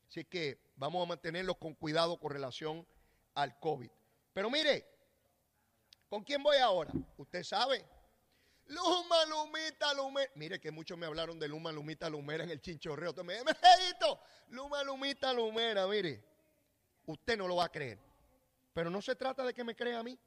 Así 0.07 0.25
que 0.25 0.71
vamos 0.75 1.03
a 1.03 1.09
mantenerlos 1.09 1.57
con 1.57 1.73
cuidado 1.73 2.19
con 2.19 2.31
relación 2.31 2.85
al 3.33 3.59
COVID. 3.59 3.89
Pero 4.33 4.49
mire, 4.49 4.85
¿con 6.11 6.25
quién 6.25 6.43
voy 6.43 6.57
ahora? 6.57 6.91
Usted 7.15 7.41
sabe. 7.41 7.85
Luma, 8.65 9.25
Lumita, 9.27 9.93
Lumera. 9.93 10.29
Mire 10.35 10.59
que 10.59 10.69
muchos 10.69 10.97
me 10.97 11.05
hablaron 11.05 11.39
de 11.39 11.47
Luma, 11.47 11.71
Lumita, 11.71 12.09
Lumera 12.09 12.43
en 12.43 12.49
el 12.49 12.59
chinchorreo. 12.59 13.13
Me 13.23 13.37
Luma, 14.49 14.83
Lumita, 14.83 15.31
Lumera. 15.31 15.87
Mire, 15.87 16.21
usted 17.05 17.37
no 17.37 17.47
lo 17.47 17.55
va 17.55 17.65
a 17.65 17.71
creer. 17.71 17.97
Pero 18.73 18.89
no 18.89 19.01
se 19.01 19.15
trata 19.15 19.45
de 19.45 19.53
que 19.53 19.63
me 19.63 19.73
crea 19.73 19.99
a 19.99 20.03
mí. 20.03 20.19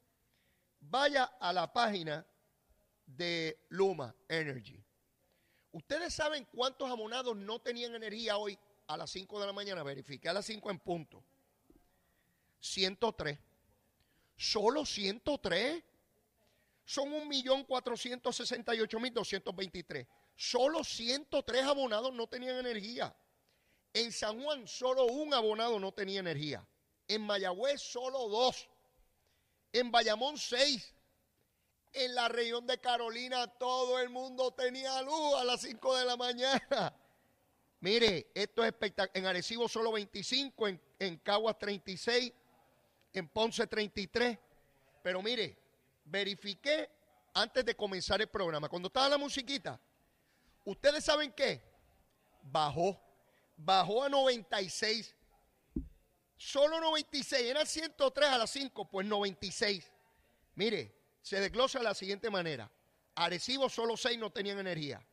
Vaya 0.80 1.24
a 1.38 1.52
la 1.52 1.70
página 1.70 2.26
de 3.04 3.66
Luma 3.68 4.14
Energy. 4.26 4.82
Ustedes 5.72 6.14
saben 6.14 6.46
cuántos 6.46 6.90
abonados 6.90 7.36
no 7.36 7.60
tenían 7.60 7.94
energía 7.94 8.38
hoy 8.38 8.58
a 8.86 8.96
las 8.96 9.10
5 9.10 9.38
de 9.38 9.46
la 9.46 9.52
mañana. 9.52 9.82
Verifiqué 9.82 10.30
a 10.30 10.32
las 10.32 10.46
5 10.46 10.70
en 10.70 10.78
punto. 10.78 11.22
103. 12.60 13.38
Solo 14.36 14.84
103. 14.84 15.82
Son 16.84 17.10
1.468.223. 17.10 20.06
Solo 20.36 20.84
103 20.84 21.64
abonados 21.64 22.12
no 22.12 22.26
tenían 22.26 22.56
energía. 22.56 23.16
En 23.94 24.10
San 24.10 24.42
Juan 24.42 24.66
solo 24.66 25.06
un 25.06 25.32
abonado 25.32 25.78
no 25.78 25.92
tenía 25.92 26.18
energía. 26.18 26.66
En 27.06 27.22
Mayagüez 27.22 27.80
solo 27.80 28.28
dos. 28.28 28.68
En 29.72 29.92
Bayamón 29.92 30.36
seis. 30.36 30.92
En 31.92 32.12
la 32.12 32.28
región 32.28 32.66
de 32.66 32.78
Carolina 32.78 33.46
todo 33.46 34.00
el 34.00 34.10
mundo 34.10 34.52
tenía 34.52 35.00
luz 35.02 35.34
a 35.38 35.44
las 35.44 35.60
5 35.60 35.96
de 35.96 36.04
la 36.04 36.16
mañana. 36.16 36.92
Mire, 37.78 38.32
esto 38.34 38.62
es 38.62 38.72
espectacular. 38.72 39.16
En 39.16 39.26
Arecibo 39.26 39.68
solo 39.68 39.92
25, 39.92 40.66
en, 40.66 40.80
en 40.98 41.16
Caguas 41.18 41.56
36, 41.56 42.32
en 43.14 43.28
Ponce 43.28 43.66
33. 43.66 44.38
Pero 45.02 45.23
mire, 45.23 45.56
verifiqué 46.04 46.90
antes 47.33 47.64
de 47.64 47.75
comenzar 47.75 48.21
el 48.21 48.28
programa. 48.28 48.68
Cuando 48.68 48.88
estaba 48.88 49.09
la 49.09 49.18
musiquita, 49.18 49.80
¿ustedes 50.64 51.04
saben 51.04 51.33
qué? 51.33 51.62
Bajó. 52.42 53.00
Bajó 53.56 54.02
a 54.04 54.09
96. 54.09 55.14
Solo 56.37 56.80
96, 56.80 57.42
eran 57.49 57.66
103 57.66 58.28
a 58.28 58.38
las 58.38 58.50
5, 58.50 58.90
pues 58.90 59.06
96. 59.06 59.90
Mire, 60.56 60.94
se 61.23 61.40
desglosa 61.40 61.78
de 61.78 61.85
la 61.85 61.94
siguiente 61.94 62.28
manera. 62.28 62.71
Arecibo 63.14 63.68
solo 63.68 63.97
6 63.97 64.18
no 64.18 64.30
tenían 64.30 64.59
energía. 64.59 65.04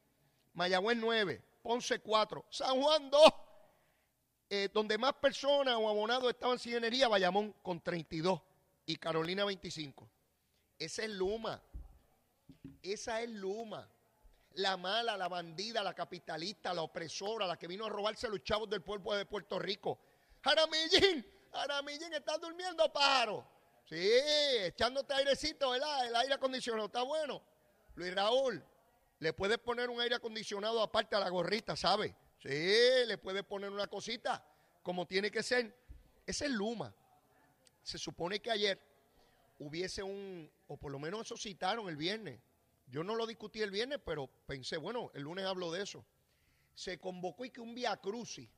Mayagüez 0.54 0.98
9, 0.98 1.42
Ponce 1.62 2.00
4, 2.00 2.46
San 2.50 2.82
Juan 2.82 3.10
2. 3.10 3.22
Eh, 4.54 4.68
donde 4.74 4.98
más 4.98 5.14
personas 5.14 5.76
o 5.76 5.88
abonados 5.88 6.30
estaban 6.30 6.60
sin 6.60 6.74
energía, 6.74 7.08
Bayamón 7.08 7.54
con 7.64 7.80
32 7.80 8.42
y 8.86 8.98
Carolina 8.98 9.46
25. 9.46 10.10
Esa 10.78 11.04
es 11.04 11.10
Luma. 11.10 11.64
Esa 12.84 13.22
es 13.22 13.30
Luma. 13.30 13.88
La 14.56 14.76
mala, 14.76 15.16
la 15.16 15.30
bandida, 15.30 15.82
la 15.82 15.94
capitalista, 15.94 16.74
la 16.74 16.82
opresora, 16.82 17.48
la 17.48 17.58
que 17.58 17.66
vino 17.66 17.86
a 17.86 17.90
robarse 17.90 18.28
a 18.28 18.30
los 18.30 18.44
chavos 18.44 18.70
del 18.70 18.82
pueblo 18.82 19.14
de 19.14 19.26
Puerto 19.26 19.58
Rico 19.58 19.98
Jaramillín, 20.44 21.26
Jaramillín, 21.54 22.14
¿estás 22.14 22.42
durmiendo, 22.42 22.92
pájaro? 22.92 23.48
Sí, 23.88 24.10
echándote 24.64 25.14
airecito, 25.14 25.70
¿verdad? 25.70 26.08
El 26.08 26.16
aire 26.18 26.34
acondicionado 26.34 26.88
está 26.88 27.04
bueno. 27.04 27.42
Luis 27.96 28.14
Raúl, 28.14 28.62
le 29.20 29.32
puedes 29.32 29.60
poner 29.60 29.90
un 29.90 30.02
aire 30.02 30.16
acondicionado 30.16 30.82
aparte 30.82 31.16
a 31.16 31.22
la 31.22 31.30
gorrita, 31.30 31.78
¿sabe? 31.78 32.14
Sí, 32.42 33.06
le 33.08 33.18
puedes 33.18 33.44
poner 33.44 33.70
una 33.70 33.88
cosita 33.88 34.44
como 34.82 35.06
tiene 35.06 35.30
que 35.30 35.44
ser. 35.44 35.76
Ese 36.26 36.46
es 36.46 36.52
Luma. 36.52 36.94
Se 37.84 37.98
supone 37.98 38.42
que 38.42 38.52
ayer 38.52 38.80
hubiese 39.60 40.02
un, 40.02 40.52
o 40.68 40.78
por 40.78 40.92
lo 40.92 41.00
menos 41.00 41.22
eso 41.22 41.38
citaron 41.38 41.88
el 41.88 41.98
viernes. 41.98 42.40
Yo 42.88 43.04
no 43.04 43.16
lo 43.16 43.28
discutí 43.28 43.62
el 43.62 43.72
viernes, 43.72 44.00
pero 44.04 44.28
pensé, 44.46 44.78
bueno, 44.78 45.12
el 45.14 45.24
lunes 45.24 45.46
hablo 45.46 45.72
de 45.72 45.84
eso. 45.84 46.06
Se 46.74 47.00
convocó 47.00 47.46
y 47.46 47.52
que 47.52 47.62
un 47.62 47.76
via 47.76 47.96
crucis 47.98 48.50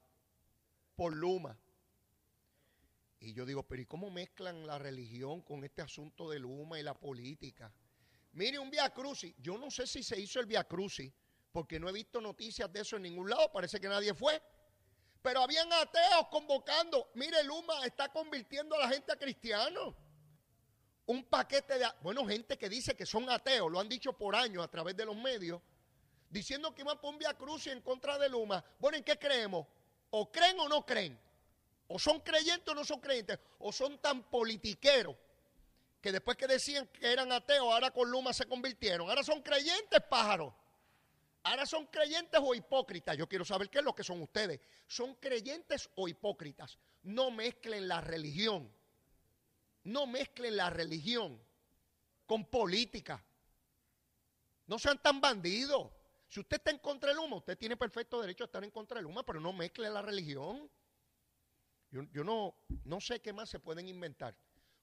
por 0.96 1.16
Luma. 1.16 1.58
Y 3.20 3.34
yo 3.34 3.46
digo, 3.46 3.64
pero 3.64 3.82
¿y 3.82 3.86
cómo 3.86 4.10
mezclan 4.10 4.68
la 4.68 4.80
religión 4.80 5.42
con 5.42 5.64
este 5.64 5.82
asunto 5.82 6.30
de 6.30 6.40
Luma 6.40 6.80
y 6.80 6.84
la 6.84 6.94
política? 6.94 7.74
Mire, 8.34 8.60
un 8.60 8.70
Via 8.70 8.90
Crucis. 8.90 9.36
Yo 9.38 9.58
no 9.58 9.70
sé 9.70 9.88
si 9.88 10.04
se 10.04 10.20
hizo 10.20 10.40
el 10.40 10.46
Via 10.46 10.64
Crucis, 10.64 11.12
porque 11.54 11.80
no 11.80 11.88
he 11.88 11.94
visto 11.94 12.20
noticias 12.20 12.74
de 12.74 12.82
eso 12.82 12.98
en 12.98 13.04
ningún 13.04 13.30
lado. 13.30 13.50
Parece 13.52 13.80
que 13.80 13.88
nadie 13.88 14.14
fue. 14.14 14.42
Pero 15.22 15.42
habían 15.42 15.72
ateos 15.72 16.28
convocando. 16.30 17.12
Mire, 17.14 17.44
Luma 17.44 17.86
está 17.86 18.12
convirtiendo 18.12 18.76
a 18.76 18.80
la 18.80 18.90
gente 18.90 19.14
a 19.14 19.16
cristianos. 19.16 19.94
Un 21.06 21.24
paquete 21.26 21.78
de... 21.78 21.86
Bueno, 22.02 22.26
gente 22.26 22.58
que 22.58 22.68
dice 22.68 22.96
que 22.96 23.06
son 23.06 23.30
ateos, 23.30 23.72
lo 23.72 23.80
han 23.80 23.88
dicho 23.88 24.14
por 24.14 24.36
años 24.36 24.64
a 24.64 24.68
través 24.68 24.98
de 24.98 25.06
los 25.06 25.16
medios, 25.16 25.62
diciendo 26.30 26.74
que 26.74 26.82
iban 26.82 26.98
a 27.02 27.08
un 27.08 27.18
Via 27.20 27.34
Cruz 27.36 27.68
en 27.68 27.82
contra 27.82 28.18
de 28.18 28.30
Luma. 28.30 28.64
Bueno, 28.80 28.98
¿en 28.98 29.04
qué 29.04 29.20
creemos? 29.20 29.68
¿O 30.10 30.32
creen 30.32 30.60
o 30.60 30.68
no 30.68 30.86
creen? 30.86 31.20
¿O 31.88 32.00
son 32.00 32.20
creyentes 32.22 32.68
o 32.68 32.74
no 32.74 32.84
son 32.84 33.00
creyentes? 33.00 33.40
¿O 33.60 33.72
son 33.72 34.00
tan 34.00 34.24
politiqueros 34.24 35.16
que 36.02 36.12
después 36.12 36.36
que 36.36 36.48
decían 36.48 36.88
que 36.88 37.12
eran 37.12 37.32
ateos, 37.32 37.72
ahora 37.72 37.92
con 37.92 38.10
Luma 38.10 38.34
se 38.34 38.46
convirtieron? 38.46 39.08
Ahora 39.08 39.24
son 39.24 39.42
creyentes, 39.42 40.02
pájaros. 40.10 40.54
Ahora 41.44 41.66
son 41.66 41.88
creyentes 41.88 42.40
o 42.42 42.56
hipócritas. 42.56 43.18
Yo 43.18 43.28
quiero 43.28 43.44
saber 43.44 43.70
qué 43.70 43.80
es 43.80 43.84
lo 43.84 43.94
que 43.94 44.04
son 44.04 44.22
ustedes. 44.22 44.62
¿Son 44.88 45.16
creyentes 45.16 45.90
o 45.96 46.08
hipócritas? 46.08 46.80
No 47.04 47.32
mezclen 47.32 47.88
la 47.88 48.00
religión. 48.00 48.72
No 49.84 50.08
mezclen 50.08 50.56
la 50.56 50.70
religión 50.70 51.42
con 52.26 52.46
política. 52.46 53.24
No 54.68 54.80
sean 54.80 55.02
tan 55.02 55.20
bandidos. 55.20 55.92
Si 56.30 56.40
usted 56.40 56.58
está 56.58 56.72
en 56.72 56.80
contra 56.80 57.10
del 57.10 57.20
humo, 57.20 57.38
usted 57.38 57.58
tiene 57.58 57.76
perfecto 57.76 58.22
derecho 58.22 58.46
a 58.46 58.48
estar 58.48 58.64
en 58.64 58.72
contra 58.72 58.98
del 58.98 59.06
humo, 59.06 59.24
pero 59.24 59.40
no 59.40 59.52
mezcle 59.52 59.90
la 59.90 60.02
religión. 60.02 60.72
Yo, 61.92 62.24
no, 62.24 62.56
no 62.86 63.00
sé 63.00 63.22
qué 63.22 63.34
más 63.34 63.50
se 63.50 63.60
pueden 63.60 63.88
inventar. 63.88 64.36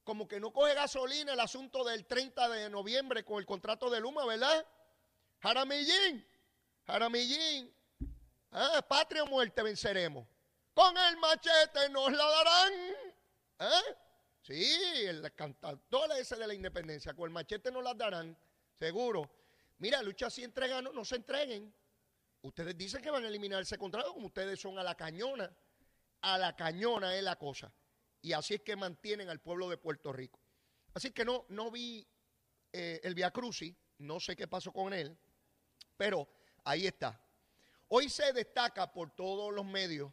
Como 0.03 0.27
que 0.27 0.39
no 0.39 0.53
coge 0.53 0.73
gasolina 0.73 1.33
el 1.33 1.39
asunto 1.41 1.83
del 1.83 2.05
30 2.05 2.47
de 2.47 2.69
noviembre 2.69 3.25
con 3.25 3.39
el 3.39 3.45
contrato 3.45 3.89
de 3.89 3.99
Luma, 3.99 4.25
¿verdad? 4.25 4.65
Jaramillín, 5.39 6.25
Jaramillín. 6.91 7.73
Ah, 8.51 8.85
patria 8.87 9.23
o 9.23 9.27
muerte 9.27 9.63
venceremos. 9.63 10.27
Con 10.73 10.97
el 10.97 11.17
machete 11.17 11.89
nos 11.89 12.11
la 12.11 12.25
darán. 12.25 12.73
¿Eh? 13.59 13.95
Sí, 14.41 15.05
el 15.05 15.33
cantador 15.33 16.11
ese 16.19 16.35
de 16.35 16.47
la 16.47 16.53
independencia. 16.53 17.13
Con 17.13 17.25
el 17.25 17.31
machete 17.31 17.71
nos 17.71 17.81
la 17.81 17.93
darán, 17.93 18.37
seguro. 18.77 19.31
Mira, 19.77 20.01
lucha 20.01 20.27
así 20.27 20.43
entreganos, 20.43 20.93
no 20.93 21.05
se 21.05 21.15
entreguen. 21.15 21.73
Ustedes 22.41 22.77
dicen 22.77 23.01
que 23.01 23.09
van 23.09 23.23
a 23.23 23.29
eliminar 23.29 23.61
ese 23.61 23.77
contrato 23.77 24.13
como 24.13 24.27
ustedes 24.27 24.59
son 24.59 24.77
a 24.77 24.83
la 24.83 24.95
cañona. 24.95 25.49
A 26.23 26.37
la 26.37 26.55
cañona 26.57 27.15
es 27.15 27.23
la 27.23 27.37
cosa. 27.37 27.73
Y 28.21 28.33
así 28.33 28.55
es 28.55 28.61
que 28.61 28.75
mantienen 28.75 29.29
al 29.29 29.39
pueblo 29.39 29.69
de 29.69 29.77
Puerto 29.77 30.11
Rico. 30.11 30.41
Así 30.93 31.11
que 31.11 31.23
no, 31.23 31.45
no 31.47 31.71
vi 31.71 32.05
eh, 32.73 32.99
el 33.01 33.15
Via 33.15 33.31
Crucis, 33.31 33.73
no 33.99 34.19
sé 34.19 34.35
qué 34.35 34.47
pasó 34.47 34.73
con 34.73 34.93
él, 34.93 35.17
pero 35.95 36.27
Ahí 36.63 36.87
está. 36.87 37.19
Hoy 37.87 38.09
se 38.09 38.31
destaca 38.33 38.91
por 38.91 39.11
todos 39.11 39.53
los 39.53 39.65
medios 39.65 40.11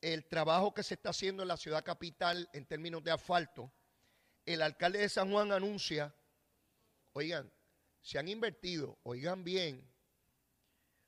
el 0.00 0.26
trabajo 0.26 0.72
que 0.72 0.82
se 0.82 0.94
está 0.94 1.10
haciendo 1.10 1.42
en 1.42 1.48
la 1.48 1.56
ciudad 1.56 1.84
capital 1.84 2.48
en 2.52 2.66
términos 2.66 3.04
de 3.04 3.10
asfalto. 3.10 3.72
El 4.46 4.62
alcalde 4.62 4.98
de 4.98 5.08
San 5.08 5.30
Juan 5.30 5.52
anuncia, 5.52 6.14
oigan, 7.12 7.52
se 8.00 8.18
han 8.18 8.28
invertido, 8.28 8.98
oigan 9.02 9.44
bien, 9.44 9.86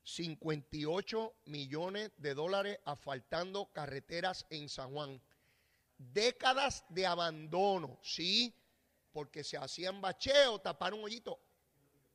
58 0.05 1.35
millones 1.47 2.11
de 2.17 2.35
dólares 2.35 2.79
asfaltando 2.85 3.73
carreteras 3.73 4.47
en 4.51 4.69
San 4.69 4.93
Juan. 4.93 5.23
Décadas 5.97 6.85
de 6.89 7.07
abandono, 7.07 7.99
sí, 8.03 8.55
porque 9.13 9.45
se 9.45 9.57
hacían 9.57 10.01
bacheos, 10.01 10.63
taparon 10.63 11.03
hoyito. 11.03 11.41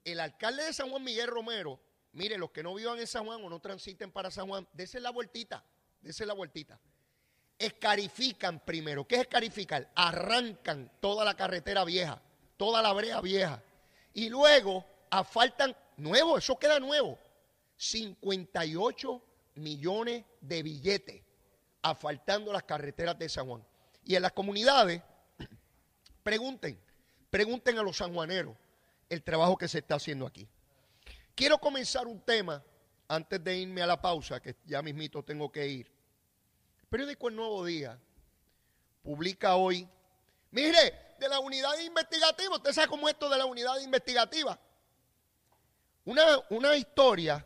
El 0.04 0.20
alcalde 0.20 0.64
de 0.64 0.74
San 0.74 0.90
Juan, 0.90 1.04
Miguel 1.04 1.28
Romero, 1.28 1.80
Mire, 2.14 2.38
los 2.38 2.52
que 2.52 2.64
no 2.64 2.74
vivan 2.74 3.00
en 3.00 3.08
San 3.08 3.26
Juan 3.26 3.44
o 3.44 3.50
no 3.50 3.60
transiten 3.60 4.12
para 4.12 4.32
San 4.32 4.48
Juan, 4.48 4.68
dése 4.74 5.00
la 5.00 5.12
vueltita, 5.12 5.64
dése 6.02 6.26
la 6.26 6.34
vueltita. 6.34 6.80
Escarifican 7.60 8.60
primero. 8.60 9.08
¿Qué 9.08 9.16
es 9.16 9.22
escarificar? 9.22 9.92
Arrancan 9.96 10.92
toda 11.00 11.26
la 11.26 11.36
carretera 11.36 11.84
vieja, 11.84 12.22
toda 12.56 12.82
la 12.82 12.94
brea 12.94 13.22
vieja. 13.22 13.62
Y 14.14 14.30
luego 14.30 14.86
asfaltan 15.10 15.76
nuevo, 15.98 16.38
eso 16.38 16.58
queda 16.58 16.80
nuevo. 16.80 17.20
58 17.78 19.22
millones 19.56 20.26
de 20.42 20.64
billetes 20.64 21.22
asfaltando 21.82 22.52
las 22.52 22.64
carreteras 22.64 23.18
de 23.18 23.30
San 23.30 23.48
Juan. 23.48 23.64
Y 24.04 24.16
en 24.16 24.22
las 24.22 24.32
comunidades, 24.32 25.02
pregunten, 26.24 26.80
pregunten 27.30 27.78
a 27.78 27.84
los 27.84 27.98
sanjuaneros 27.98 28.56
el 29.10 29.24
trabajo 29.24 29.58
que 29.58 29.68
se 29.68 29.80
está 29.80 29.96
haciendo 29.96 30.26
aquí. 30.26 30.48
Quiero 31.38 31.60
comenzar 31.60 32.08
un 32.08 32.20
tema 32.22 32.64
antes 33.08 33.44
de 33.44 33.60
irme 33.60 33.84
a 33.84 33.86
la 33.86 34.02
pausa, 34.02 34.42
que 34.42 34.56
ya 34.66 34.82
mismito 34.82 35.22
tengo 35.22 35.52
que 35.52 35.68
ir. 35.68 35.86
El 36.82 36.88
periódico 36.88 37.30
El 37.30 37.36
Nuevo 37.36 37.64
Día 37.64 38.00
publica 39.04 39.56
hoy, 39.56 39.88
mire, 40.50 41.14
de 41.20 41.30
la 41.30 41.40
unidad 41.40 41.78
investigativa, 41.78 42.56
usted 42.56 42.74
sabe 42.74 42.88
cómo 42.88 43.08
es 43.08 43.14
esto 43.14 43.30
de 43.30 43.38
la 43.38 43.46
unidad 43.46 43.80
investigativa. 43.82 44.60
Una, 46.06 46.24
una 46.50 46.76
historia 46.76 47.46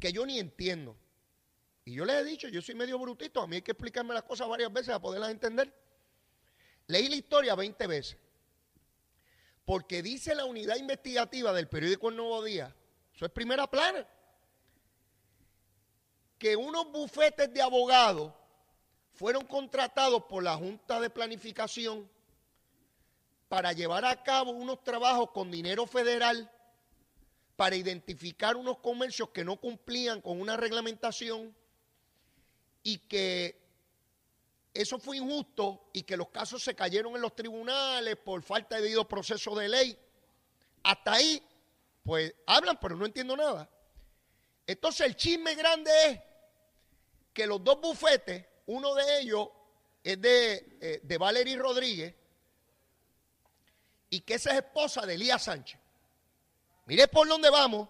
que 0.00 0.12
yo 0.12 0.26
ni 0.26 0.40
entiendo. 0.40 0.96
Y 1.84 1.94
yo 1.94 2.04
les 2.04 2.16
he 2.16 2.24
dicho, 2.24 2.48
yo 2.48 2.60
soy 2.60 2.74
medio 2.74 2.98
brutito, 2.98 3.40
a 3.40 3.46
mí 3.46 3.54
hay 3.54 3.62
que 3.62 3.70
explicarme 3.70 4.14
las 4.14 4.24
cosas 4.24 4.48
varias 4.48 4.72
veces 4.72 4.88
para 4.88 5.00
poderlas 5.00 5.30
entender. 5.30 5.72
Leí 6.88 7.08
la 7.08 7.14
historia 7.14 7.54
20 7.54 7.86
veces. 7.86 8.16
Porque 9.64 10.02
dice 10.02 10.34
la 10.34 10.44
unidad 10.44 10.74
investigativa 10.74 11.52
del 11.52 11.68
periódico 11.68 12.08
El 12.08 12.16
Nuevo 12.16 12.42
Día 12.42 12.74
eso 13.16 13.24
es 13.24 13.32
primera 13.32 13.66
plana. 13.66 14.06
Que 16.38 16.54
unos 16.54 16.92
bufetes 16.92 17.52
de 17.52 17.62
abogados 17.62 18.32
fueron 19.14 19.46
contratados 19.46 20.24
por 20.24 20.42
la 20.42 20.54
Junta 20.54 21.00
de 21.00 21.08
Planificación 21.08 22.08
para 23.48 23.72
llevar 23.72 24.04
a 24.04 24.22
cabo 24.22 24.50
unos 24.50 24.84
trabajos 24.84 25.30
con 25.30 25.50
dinero 25.50 25.86
federal 25.86 26.52
para 27.56 27.74
identificar 27.74 28.54
unos 28.54 28.78
comercios 28.78 29.30
que 29.30 29.44
no 29.44 29.56
cumplían 29.56 30.20
con 30.20 30.38
una 30.38 30.58
reglamentación 30.58 31.56
y 32.82 32.98
que 32.98 33.58
eso 34.74 34.98
fue 34.98 35.16
injusto 35.16 35.88
y 35.94 36.02
que 36.02 36.18
los 36.18 36.28
casos 36.28 36.62
se 36.62 36.74
cayeron 36.74 37.14
en 37.16 37.22
los 37.22 37.34
tribunales 37.34 38.16
por 38.16 38.42
falta 38.42 38.76
de 38.76 38.82
debido 38.82 39.08
proceso 39.08 39.54
de 39.54 39.70
ley. 39.70 39.98
Hasta 40.82 41.14
ahí 41.14 41.42
pues 42.06 42.32
hablan, 42.46 42.78
pero 42.80 42.96
no 42.96 43.04
entiendo 43.04 43.36
nada. 43.36 43.68
Entonces 44.64 45.06
el 45.06 45.16
chisme 45.16 45.56
grande 45.56 45.90
es 46.06 46.20
que 47.32 47.46
los 47.46 47.62
dos 47.62 47.80
bufetes, 47.80 48.46
uno 48.66 48.94
de 48.94 49.20
ellos 49.20 49.48
es 50.04 50.20
de, 50.20 50.78
eh, 50.80 51.00
de 51.02 51.18
Valery 51.18 51.56
Rodríguez 51.56 52.14
y 54.08 54.20
que 54.20 54.34
esa 54.34 54.52
es 54.52 54.58
esposa 54.58 55.04
de 55.04 55.14
Elías 55.14 55.42
Sánchez. 55.42 55.80
Mire 56.86 57.08
por 57.08 57.28
dónde 57.28 57.50
vamos. 57.50 57.88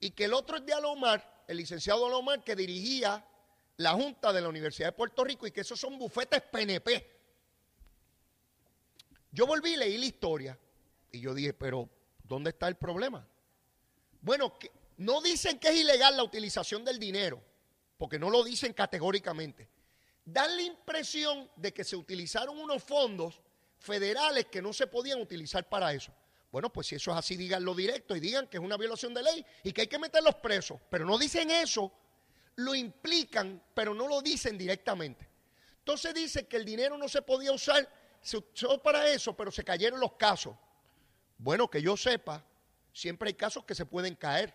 Y 0.00 0.10
que 0.10 0.26
el 0.26 0.34
otro 0.34 0.58
es 0.58 0.66
de 0.66 0.74
Alomar, 0.74 1.44
el 1.48 1.56
licenciado 1.56 2.06
Alomar, 2.06 2.44
que 2.44 2.54
dirigía 2.54 3.26
la 3.78 3.92
Junta 3.94 4.34
de 4.34 4.42
la 4.42 4.50
Universidad 4.50 4.88
de 4.88 4.92
Puerto 4.92 5.24
Rico 5.24 5.46
y 5.46 5.50
que 5.50 5.62
esos 5.62 5.80
son 5.80 5.98
bufetes 5.98 6.42
PNP. 6.42 7.10
Yo 9.32 9.46
volví 9.46 9.72
y 9.72 9.76
leí 9.76 9.96
la 9.96 10.04
historia 10.04 10.58
y 11.10 11.20
yo 11.20 11.32
dije, 11.32 11.54
pero 11.54 11.88
¿Dónde 12.24 12.50
está 12.50 12.66
el 12.68 12.76
problema? 12.76 13.26
Bueno, 14.20 14.54
no 14.96 15.20
dicen 15.20 15.58
que 15.58 15.68
es 15.68 15.76
ilegal 15.76 16.16
la 16.16 16.24
utilización 16.24 16.84
del 16.84 16.98
dinero, 16.98 17.42
porque 17.96 18.18
no 18.18 18.30
lo 18.30 18.42
dicen 18.42 18.72
categóricamente. 18.72 19.68
Dan 20.24 20.56
la 20.56 20.62
impresión 20.62 21.50
de 21.54 21.72
que 21.72 21.84
se 21.84 21.96
utilizaron 21.96 22.58
unos 22.58 22.82
fondos 22.82 23.40
federales 23.78 24.46
que 24.46 24.62
no 24.62 24.72
se 24.72 24.86
podían 24.86 25.20
utilizar 25.20 25.68
para 25.68 25.92
eso. 25.92 26.12
Bueno, 26.50 26.72
pues 26.72 26.86
si 26.86 26.94
eso 26.94 27.10
es 27.10 27.18
así, 27.18 27.36
díganlo 27.36 27.74
directo 27.74 28.16
y 28.16 28.20
digan 28.20 28.46
que 28.46 28.56
es 28.56 28.62
una 28.62 28.76
violación 28.76 29.12
de 29.12 29.22
ley 29.22 29.44
y 29.62 29.72
que 29.72 29.82
hay 29.82 29.86
que 29.86 29.98
meterlos 29.98 30.36
presos. 30.36 30.80
Pero 30.88 31.04
no 31.04 31.18
dicen 31.18 31.50
eso, 31.50 31.92
lo 32.56 32.74
implican, 32.74 33.62
pero 33.74 33.92
no 33.92 34.08
lo 34.08 34.22
dicen 34.22 34.56
directamente. 34.56 35.28
Entonces 35.80 36.14
dice 36.14 36.46
que 36.46 36.56
el 36.56 36.64
dinero 36.64 36.96
no 36.96 37.08
se 37.08 37.20
podía 37.20 37.52
usar, 37.52 37.86
se 38.22 38.38
usó 38.38 38.82
para 38.82 39.06
eso, 39.08 39.36
pero 39.36 39.50
se 39.50 39.64
cayeron 39.64 40.00
los 40.00 40.12
casos. 40.12 40.56
Bueno, 41.38 41.68
que 41.68 41.82
yo 41.82 41.96
sepa, 41.96 42.44
siempre 42.92 43.28
hay 43.28 43.34
casos 43.34 43.64
que 43.64 43.74
se 43.74 43.86
pueden 43.86 44.14
caer. 44.14 44.54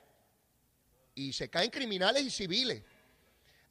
Y 1.15 1.33
se 1.33 1.49
caen 1.49 1.69
criminales 1.69 2.23
y 2.23 2.29
civiles. 2.29 2.81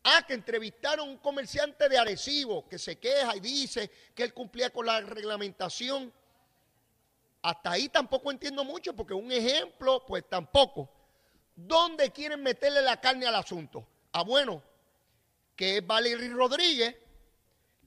Ah, 0.04 0.22
que 0.26 0.34
entrevistaron 0.34 1.08
a 1.08 1.10
un 1.10 1.18
comerciante 1.18 1.88
de 1.88 1.98
Arecibo 1.98 2.68
que 2.68 2.78
se 2.78 2.98
queja 2.98 3.36
y 3.36 3.40
dice 3.40 3.90
que 4.14 4.22
él 4.22 4.32
cumplía 4.32 4.70
con 4.70 4.86
la 4.86 5.00
reglamentación. 5.00 6.12
Hasta 7.42 7.72
ahí 7.72 7.88
tampoco 7.88 8.30
entiendo 8.30 8.64
mucho 8.64 8.94
porque 8.94 9.14
un 9.14 9.30
ejemplo, 9.32 10.04
pues 10.06 10.28
tampoco. 10.28 10.90
¿Dónde 11.54 12.10
quieren 12.10 12.42
meterle 12.42 12.82
la 12.82 13.00
carne 13.00 13.26
al 13.26 13.34
asunto? 13.34 13.86
Ah, 14.12 14.22
bueno, 14.22 14.62
que 15.56 15.78
es 15.78 15.86
Valery 15.86 16.28
Rodríguez, 16.28 16.96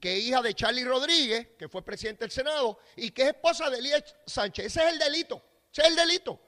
que 0.02 0.18
es 0.18 0.24
hija 0.24 0.42
de 0.42 0.52
Charlie 0.52 0.82
Rodríguez, 0.82 1.50
que 1.56 1.68
fue 1.68 1.80
presidente 1.80 2.24
del 2.24 2.32
Senado, 2.32 2.76
y 2.96 3.12
que 3.12 3.22
es 3.22 3.28
esposa 3.28 3.70
de 3.70 3.78
Elías 3.78 4.16
Sánchez. 4.26 4.66
Ese 4.66 4.84
es 4.84 4.92
el 4.94 4.98
delito. 4.98 5.40
Ese 5.70 5.82
es 5.82 5.88
el 5.90 5.94
delito. 5.94 6.40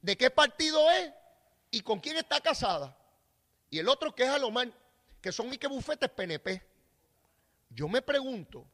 ¿De 0.00 0.16
qué 0.16 0.30
partido 0.30 0.90
es? 0.92 1.12
¿Y 1.70 1.82
con 1.82 2.00
quién 2.00 2.16
está 2.16 2.40
casada? 2.40 2.96
Y 3.68 3.78
el 3.78 3.86
otro 3.86 4.14
que 4.14 4.22
es 4.22 4.30
Alomar. 4.30 4.72
que 5.20 5.30
son 5.30 5.52
y 5.52 5.58
que 5.58 5.66
bufetes 5.66 6.08
PNP. 6.08 6.62
Yo 7.68 7.86
me 7.86 8.00
pregunto, 8.00 8.66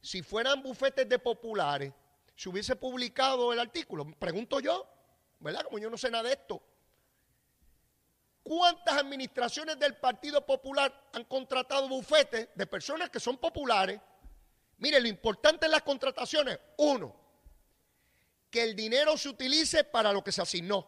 si 0.00 0.22
fueran 0.22 0.62
bufetes 0.62 1.08
de 1.08 1.18
populares, 1.18 1.92
si 2.36 2.48
hubiese 2.48 2.76
publicado 2.76 3.52
el 3.52 3.58
artículo, 3.58 4.06
pregunto 4.20 4.60
yo, 4.60 4.88
¿verdad? 5.40 5.64
Como 5.64 5.80
yo 5.80 5.90
no 5.90 5.98
sé 5.98 6.12
nada 6.12 6.22
de 6.22 6.34
esto. 6.34 6.62
¿Cuántas 8.46 8.96
administraciones 8.96 9.76
del 9.76 9.96
Partido 9.96 10.46
Popular 10.46 11.08
han 11.14 11.24
contratado 11.24 11.88
bufetes 11.88 12.48
de 12.54 12.66
personas 12.68 13.10
que 13.10 13.18
son 13.18 13.38
populares? 13.38 14.00
Mire, 14.78 15.00
lo 15.00 15.08
importante 15.08 15.66
en 15.66 15.72
las 15.72 15.82
contrataciones, 15.82 16.56
uno, 16.76 17.12
que 18.48 18.62
el 18.62 18.76
dinero 18.76 19.16
se 19.16 19.30
utilice 19.30 19.82
para 19.82 20.12
lo 20.12 20.22
que 20.22 20.30
se 20.30 20.42
asignó. 20.42 20.86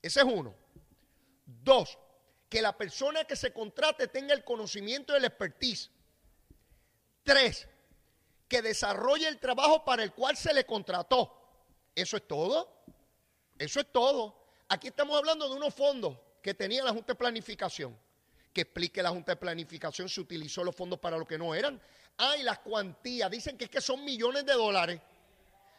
Ese 0.00 0.20
es 0.20 0.24
uno. 0.24 0.54
Dos, 1.44 1.98
que 2.48 2.62
la 2.62 2.74
persona 2.74 3.24
que 3.24 3.36
se 3.36 3.52
contrate 3.52 4.08
tenga 4.08 4.32
el 4.32 4.42
conocimiento 4.42 5.12
y 5.12 5.16
el 5.16 5.26
expertise. 5.26 5.90
Tres, 7.22 7.68
que 8.48 8.62
desarrolle 8.62 9.28
el 9.28 9.38
trabajo 9.38 9.84
para 9.84 10.02
el 10.02 10.14
cual 10.14 10.38
se 10.38 10.54
le 10.54 10.64
contrató. 10.64 11.36
Eso 11.94 12.16
es 12.16 12.26
todo. 12.26 12.82
Eso 13.58 13.78
es 13.80 13.92
todo. 13.92 14.42
Aquí 14.70 14.88
estamos 14.88 15.18
hablando 15.18 15.46
de 15.46 15.56
unos 15.56 15.74
fondos 15.74 16.16
que 16.42 16.54
tenía 16.54 16.82
la 16.84 16.90
Junta 16.90 17.12
de 17.12 17.18
Planificación. 17.18 17.96
Que 18.52 18.62
explique 18.62 19.02
la 19.02 19.10
Junta 19.10 19.32
de 19.32 19.36
Planificación 19.36 20.08
si 20.08 20.20
utilizó 20.20 20.64
los 20.64 20.74
fondos 20.74 20.98
para 20.98 21.16
lo 21.16 21.26
que 21.26 21.38
no 21.38 21.54
eran. 21.54 21.80
Ah, 22.18 22.36
y 22.36 22.42
las 22.42 22.58
cuantías. 22.58 23.30
Dicen 23.30 23.56
que 23.56 23.64
es 23.64 23.70
que 23.70 23.80
son 23.80 24.04
millones 24.04 24.44
de 24.44 24.52
dólares. 24.52 25.00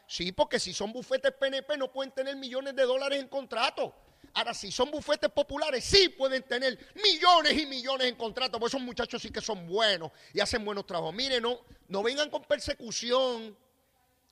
Sí, 0.06 0.32
porque 0.32 0.58
si 0.58 0.72
son 0.72 0.92
bufetes 0.92 1.32
PNP 1.32 1.76
no 1.76 1.90
pueden 1.90 2.12
tener 2.12 2.36
millones 2.36 2.74
de 2.74 2.82
dólares 2.82 3.20
en 3.20 3.28
contrato. 3.28 3.94
Ahora, 4.34 4.54
si 4.54 4.72
son 4.72 4.90
bufetes 4.90 5.30
populares, 5.30 5.84
sí 5.84 6.08
pueden 6.10 6.42
tener 6.42 6.78
millones 6.94 7.58
y 7.58 7.66
millones 7.66 8.08
en 8.08 8.16
contrato, 8.16 8.58
porque 8.58 8.76
esos 8.76 8.80
muchachos 8.80 9.20
sí 9.20 9.30
que 9.30 9.40
son 9.40 9.66
buenos 9.66 10.10
y 10.32 10.40
hacen 10.40 10.64
buenos 10.64 10.86
trabajos. 10.86 11.14
Miren, 11.14 11.42
no, 11.42 11.60
no 11.88 12.02
vengan 12.02 12.30
con 12.30 12.42
persecución. 12.42 13.56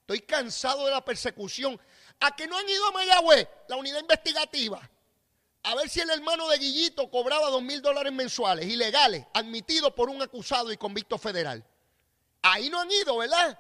Estoy 0.01 0.21
cansado 0.21 0.87
de 0.87 0.93
la 0.93 1.05
persecución. 1.05 1.79
¿A 2.21 2.35
que 2.35 2.47
no 2.47 2.57
han 2.57 2.69
ido 2.69 2.87
a 2.87 2.93
Mayagüez, 2.93 3.49
la 3.69 3.77
unidad 3.77 4.01
investigativa? 4.01 4.89
A 5.63 5.75
ver 5.75 5.89
si 5.89 6.01
el 6.01 6.11
hermano 6.11 6.49
de 6.49 6.59
Guillito 6.59 7.11
cobraba 7.11 7.51
dos 7.51 7.63
mil 7.63 7.83
dólares 7.83 8.13
mensuales, 8.13 8.67
ilegales, 8.67 9.27
admitido 9.35 9.95
por 9.95 10.09
un 10.09 10.23
acusado 10.23 10.73
y 10.73 10.77
convicto 10.77 11.19
federal. 11.19 11.65
Ahí 12.43 12.71
no 12.71 12.81
han 12.81 12.91
ido, 12.91 13.19
¿verdad? 13.19 13.59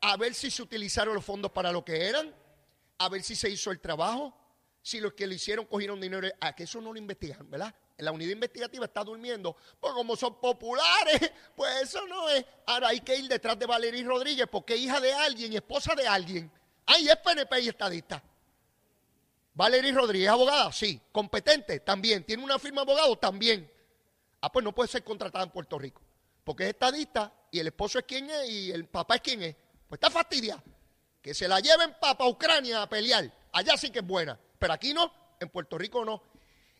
A 0.00 0.16
ver 0.16 0.34
si 0.34 0.50
se 0.50 0.62
utilizaron 0.62 1.14
los 1.14 1.24
fondos 1.24 1.52
para 1.52 1.70
lo 1.70 1.84
que 1.84 2.08
eran, 2.08 2.34
a 2.98 3.08
ver 3.08 3.22
si 3.22 3.36
se 3.36 3.48
hizo 3.48 3.70
el 3.70 3.80
trabajo 3.80 4.34
si 4.86 5.00
los 5.00 5.14
que 5.14 5.26
lo 5.26 5.34
hicieron 5.34 5.66
cogieron 5.66 6.00
dinero, 6.00 6.28
a 6.38 6.54
que 6.54 6.62
eso 6.62 6.80
no 6.80 6.92
lo 6.92 6.98
investigan, 7.00 7.50
¿verdad? 7.50 7.74
La 7.96 8.12
unidad 8.12 8.30
investigativa 8.30 8.84
está 8.84 9.02
durmiendo, 9.02 9.56
pues 9.80 9.92
como 9.92 10.14
son 10.14 10.40
populares, 10.40 11.32
pues 11.56 11.82
eso 11.82 12.06
no 12.06 12.28
es. 12.28 12.44
Ahora 12.66 12.90
hay 12.90 13.00
que 13.00 13.16
ir 13.16 13.26
detrás 13.26 13.58
de 13.58 13.66
Valerie 13.66 14.04
Rodríguez, 14.04 14.46
porque 14.48 14.74
es 14.74 14.82
hija 14.82 15.00
de 15.00 15.12
alguien, 15.12 15.54
esposa 15.54 15.96
de 15.96 16.06
alguien. 16.06 16.48
Ahí 16.86 17.08
es 17.08 17.16
PNP 17.16 17.62
y 17.62 17.68
estadista. 17.68 18.22
Valerie 19.56 19.90
Rodríguez, 19.90 20.28
abogada, 20.28 20.70
sí. 20.70 21.00
Competente, 21.10 21.80
también. 21.80 22.24
Tiene 22.24 22.44
una 22.44 22.58
firma 22.58 22.84
de 22.84 22.92
abogado, 22.92 23.16
también. 23.16 23.72
Ah, 24.42 24.52
pues 24.52 24.62
no 24.62 24.74
puede 24.74 24.88
ser 24.88 25.02
contratada 25.02 25.46
en 25.46 25.50
Puerto 25.50 25.78
Rico, 25.78 26.02
porque 26.44 26.64
es 26.64 26.68
estadista 26.70 27.32
y 27.50 27.58
el 27.58 27.68
esposo 27.68 27.98
es 27.98 28.04
quien 28.04 28.28
es 28.28 28.50
y 28.50 28.70
el 28.70 28.84
papá 28.86 29.14
es 29.14 29.22
quien 29.22 29.42
es. 29.42 29.56
Pues 29.88 29.96
está 29.96 30.10
fastidia. 30.10 30.62
Que 31.22 31.32
se 31.32 31.48
la 31.48 31.58
lleven 31.58 31.96
para 31.98 32.26
Ucrania 32.26 32.82
a 32.82 32.88
pelear. 32.88 33.32
Allá 33.50 33.78
sí 33.78 33.90
que 33.90 34.00
es 34.00 34.06
buena. 34.06 34.38
Pero 34.58 34.74
aquí 34.74 34.92
no, 34.92 35.10
en 35.40 35.48
Puerto 35.48 35.78
Rico 35.78 36.04
no. 36.04 36.22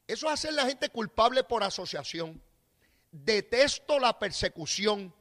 Eso 0.07 0.27
es 0.27 0.35
hacer 0.35 0.53
la 0.53 0.67
gente 0.67 0.91
culpable 0.91 1.45
por 1.45 1.65
asociación. 1.65 2.41
Detesto 3.11 3.99
la 3.99 4.19
persecución. 4.19 5.13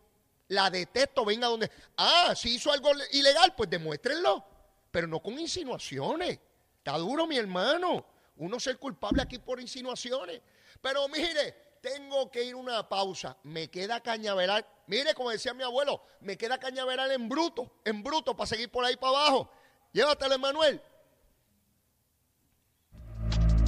La 0.50 0.70
detesto, 0.70 1.24
venga 1.24 1.48
donde. 1.48 1.72
Ah, 1.98 2.34
si 2.36 2.56
hizo 2.56 2.72
algo 2.72 2.92
ilegal, 3.14 3.56
pues 3.56 3.70
demuéstrenlo. 3.70 4.46
Pero 4.92 5.08
no 5.08 5.22
con 5.22 5.40
insinuaciones. 5.40 6.38
Está 6.86 7.00
duro, 7.00 7.26
mi 7.26 7.36
hermano. 7.36 8.06
Uno 8.38 8.60
ser 8.60 8.78
culpable 8.78 9.20
aquí 9.20 9.40
por 9.40 9.60
insinuaciones. 9.60 10.40
Pero 10.80 11.08
mire, 11.08 11.80
tengo 11.82 12.30
que 12.30 12.44
ir 12.44 12.54
a 12.54 12.58
una 12.58 12.88
pausa. 12.88 13.36
Me 13.42 13.72
queda 13.72 14.02
cañaveral. 14.02 14.64
Mire, 14.86 15.16
como 15.16 15.32
decía 15.32 15.56
mi 15.56 15.64
abuelo, 15.64 16.04
me 16.20 16.38
queda 16.38 16.60
cañaveral 16.60 17.10
en 17.10 17.28
bruto, 17.28 17.72
en 17.84 18.04
bruto, 18.04 18.38
para 18.38 18.46
seguir 18.46 18.70
por 18.70 18.86
ahí 18.86 18.98
para 18.98 19.18
abajo. 19.18 19.50
Llévatelo, 19.94 20.38
Manuel. 20.38 20.80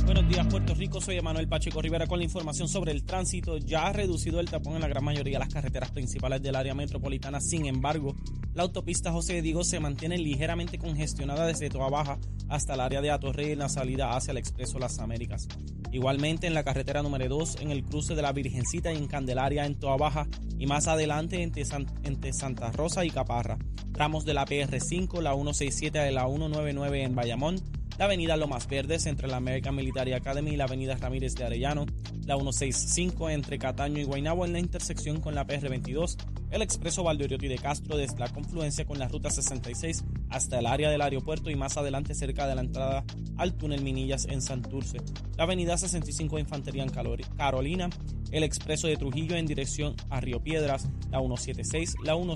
Buenos 0.07 0.29
días, 0.29 0.47
Puerto 0.47 0.73
Rico. 0.73 1.01
Soy 1.01 1.17
Emanuel 1.17 1.49
Pacheco 1.49 1.81
Rivera 1.81 2.07
con 2.07 2.19
la 2.19 2.23
información 2.23 2.69
sobre 2.69 2.93
el 2.93 3.03
tránsito. 3.03 3.57
Ya 3.57 3.87
ha 3.87 3.91
reducido 3.91 4.39
el 4.39 4.49
tapón 4.49 4.75
en 4.75 4.81
la 4.81 4.87
gran 4.87 5.03
mayoría 5.03 5.33
de 5.33 5.43
las 5.43 5.53
carreteras 5.53 5.91
principales 5.91 6.41
del 6.41 6.55
área 6.55 6.73
metropolitana. 6.73 7.41
Sin 7.41 7.65
embargo, 7.65 8.15
la 8.53 8.63
autopista 8.63 9.11
José 9.11 9.41
Diego 9.41 9.65
se 9.65 9.81
mantiene 9.81 10.17
ligeramente 10.17 10.77
congestionada 10.77 11.45
desde 11.45 11.69
Toa 11.69 11.89
Baja 11.89 12.19
hasta 12.47 12.75
el 12.75 12.79
área 12.79 13.01
de 13.01 13.11
Atorrey 13.11 13.51
en 13.51 13.59
la 13.59 13.67
salida 13.67 14.15
hacia 14.15 14.31
el 14.31 14.37
Expreso 14.37 14.79
Las 14.79 14.97
Américas. 14.99 15.49
Igualmente 15.91 16.47
en 16.47 16.53
la 16.53 16.63
carretera 16.63 17.03
número 17.03 17.27
2, 17.27 17.57
en 17.59 17.71
el 17.71 17.83
cruce 17.83 18.15
de 18.15 18.21
la 18.21 18.31
Virgencita 18.31 18.93
y 18.93 18.97
en 18.97 19.07
Candelaria 19.07 19.65
en 19.65 19.77
Toa 19.77 19.97
Baja 19.97 20.25
y 20.57 20.67
más 20.67 20.87
adelante 20.87 21.43
entre, 21.43 21.63
entre 22.03 22.31
Santa 22.31 22.71
Rosa 22.71 23.03
y 23.03 23.09
Caparra. 23.09 23.57
Tramos 23.91 24.23
de 24.23 24.33
la 24.33 24.45
PR5, 24.45 25.21
la 25.21 25.33
167 25.33 26.09
y 26.09 26.13
la 26.13 26.27
199 26.27 27.03
en 27.03 27.13
Bayamón 27.13 27.76
la 27.97 28.05
avenida 28.05 28.38
Lomas 28.38 28.67
Verdes 28.67 29.05
entre 29.07 29.27
la 29.27 29.38
American 29.38 29.75
Military 29.75 30.13
Academy 30.13 30.51
y 30.51 30.57
la 30.57 30.65
avenida 30.65 30.95
Ramírez 30.95 31.36
de 31.36 31.45
Arellano, 31.45 31.86
la 32.25 32.36
165 32.36 33.29
entre 33.29 33.57
Cataño 33.57 33.99
y 33.99 34.03
Guaynabo 34.03 34.45
en 34.45 34.53
la 34.53 34.60
intersección 34.60 35.19
con 35.19 35.33
la 35.33 35.47
PR22, 35.47 36.17
el 36.51 36.62
expreso 36.62 37.03
Valdoriotti 37.03 37.47
de 37.47 37.57
Castro 37.57 37.97
desde 37.97 38.19
la 38.19 38.29
confluencia 38.29 38.86
con 38.86 38.99
la 38.99 39.07
ruta 39.07 39.29
66 39.29 40.03
hasta 40.29 40.60
el 40.60 40.65
área 40.65 40.89
del 40.89 41.01
aeropuerto 41.01 41.49
y 41.49 41.55
más 41.55 41.77
adelante 41.77 42.13
cerca 42.13 42.47
de 42.47 42.55
la 42.55 42.62
entrada 42.62 43.03
al 43.38 43.53
túnel 43.55 43.81
Minillas 43.81 44.25
en 44.25 44.41
Santurce, 44.41 44.99
la 45.36 45.43
avenida 45.43 45.77
65 45.77 46.36
de 46.36 46.41
Infantería 46.41 46.83
en 46.83 46.89
Carolina, 46.89 47.89
el 48.31 48.43
expreso 48.43 48.88
de 48.88 48.97
Trujillo 48.97 49.36
en 49.36 49.45
dirección 49.45 49.95
a 50.10 50.19
Río 50.19 50.43
Piedras, 50.43 50.88
la 51.12 51.19
176, 51.19 51.95
la 52.03 52.15
1 52.15 52.25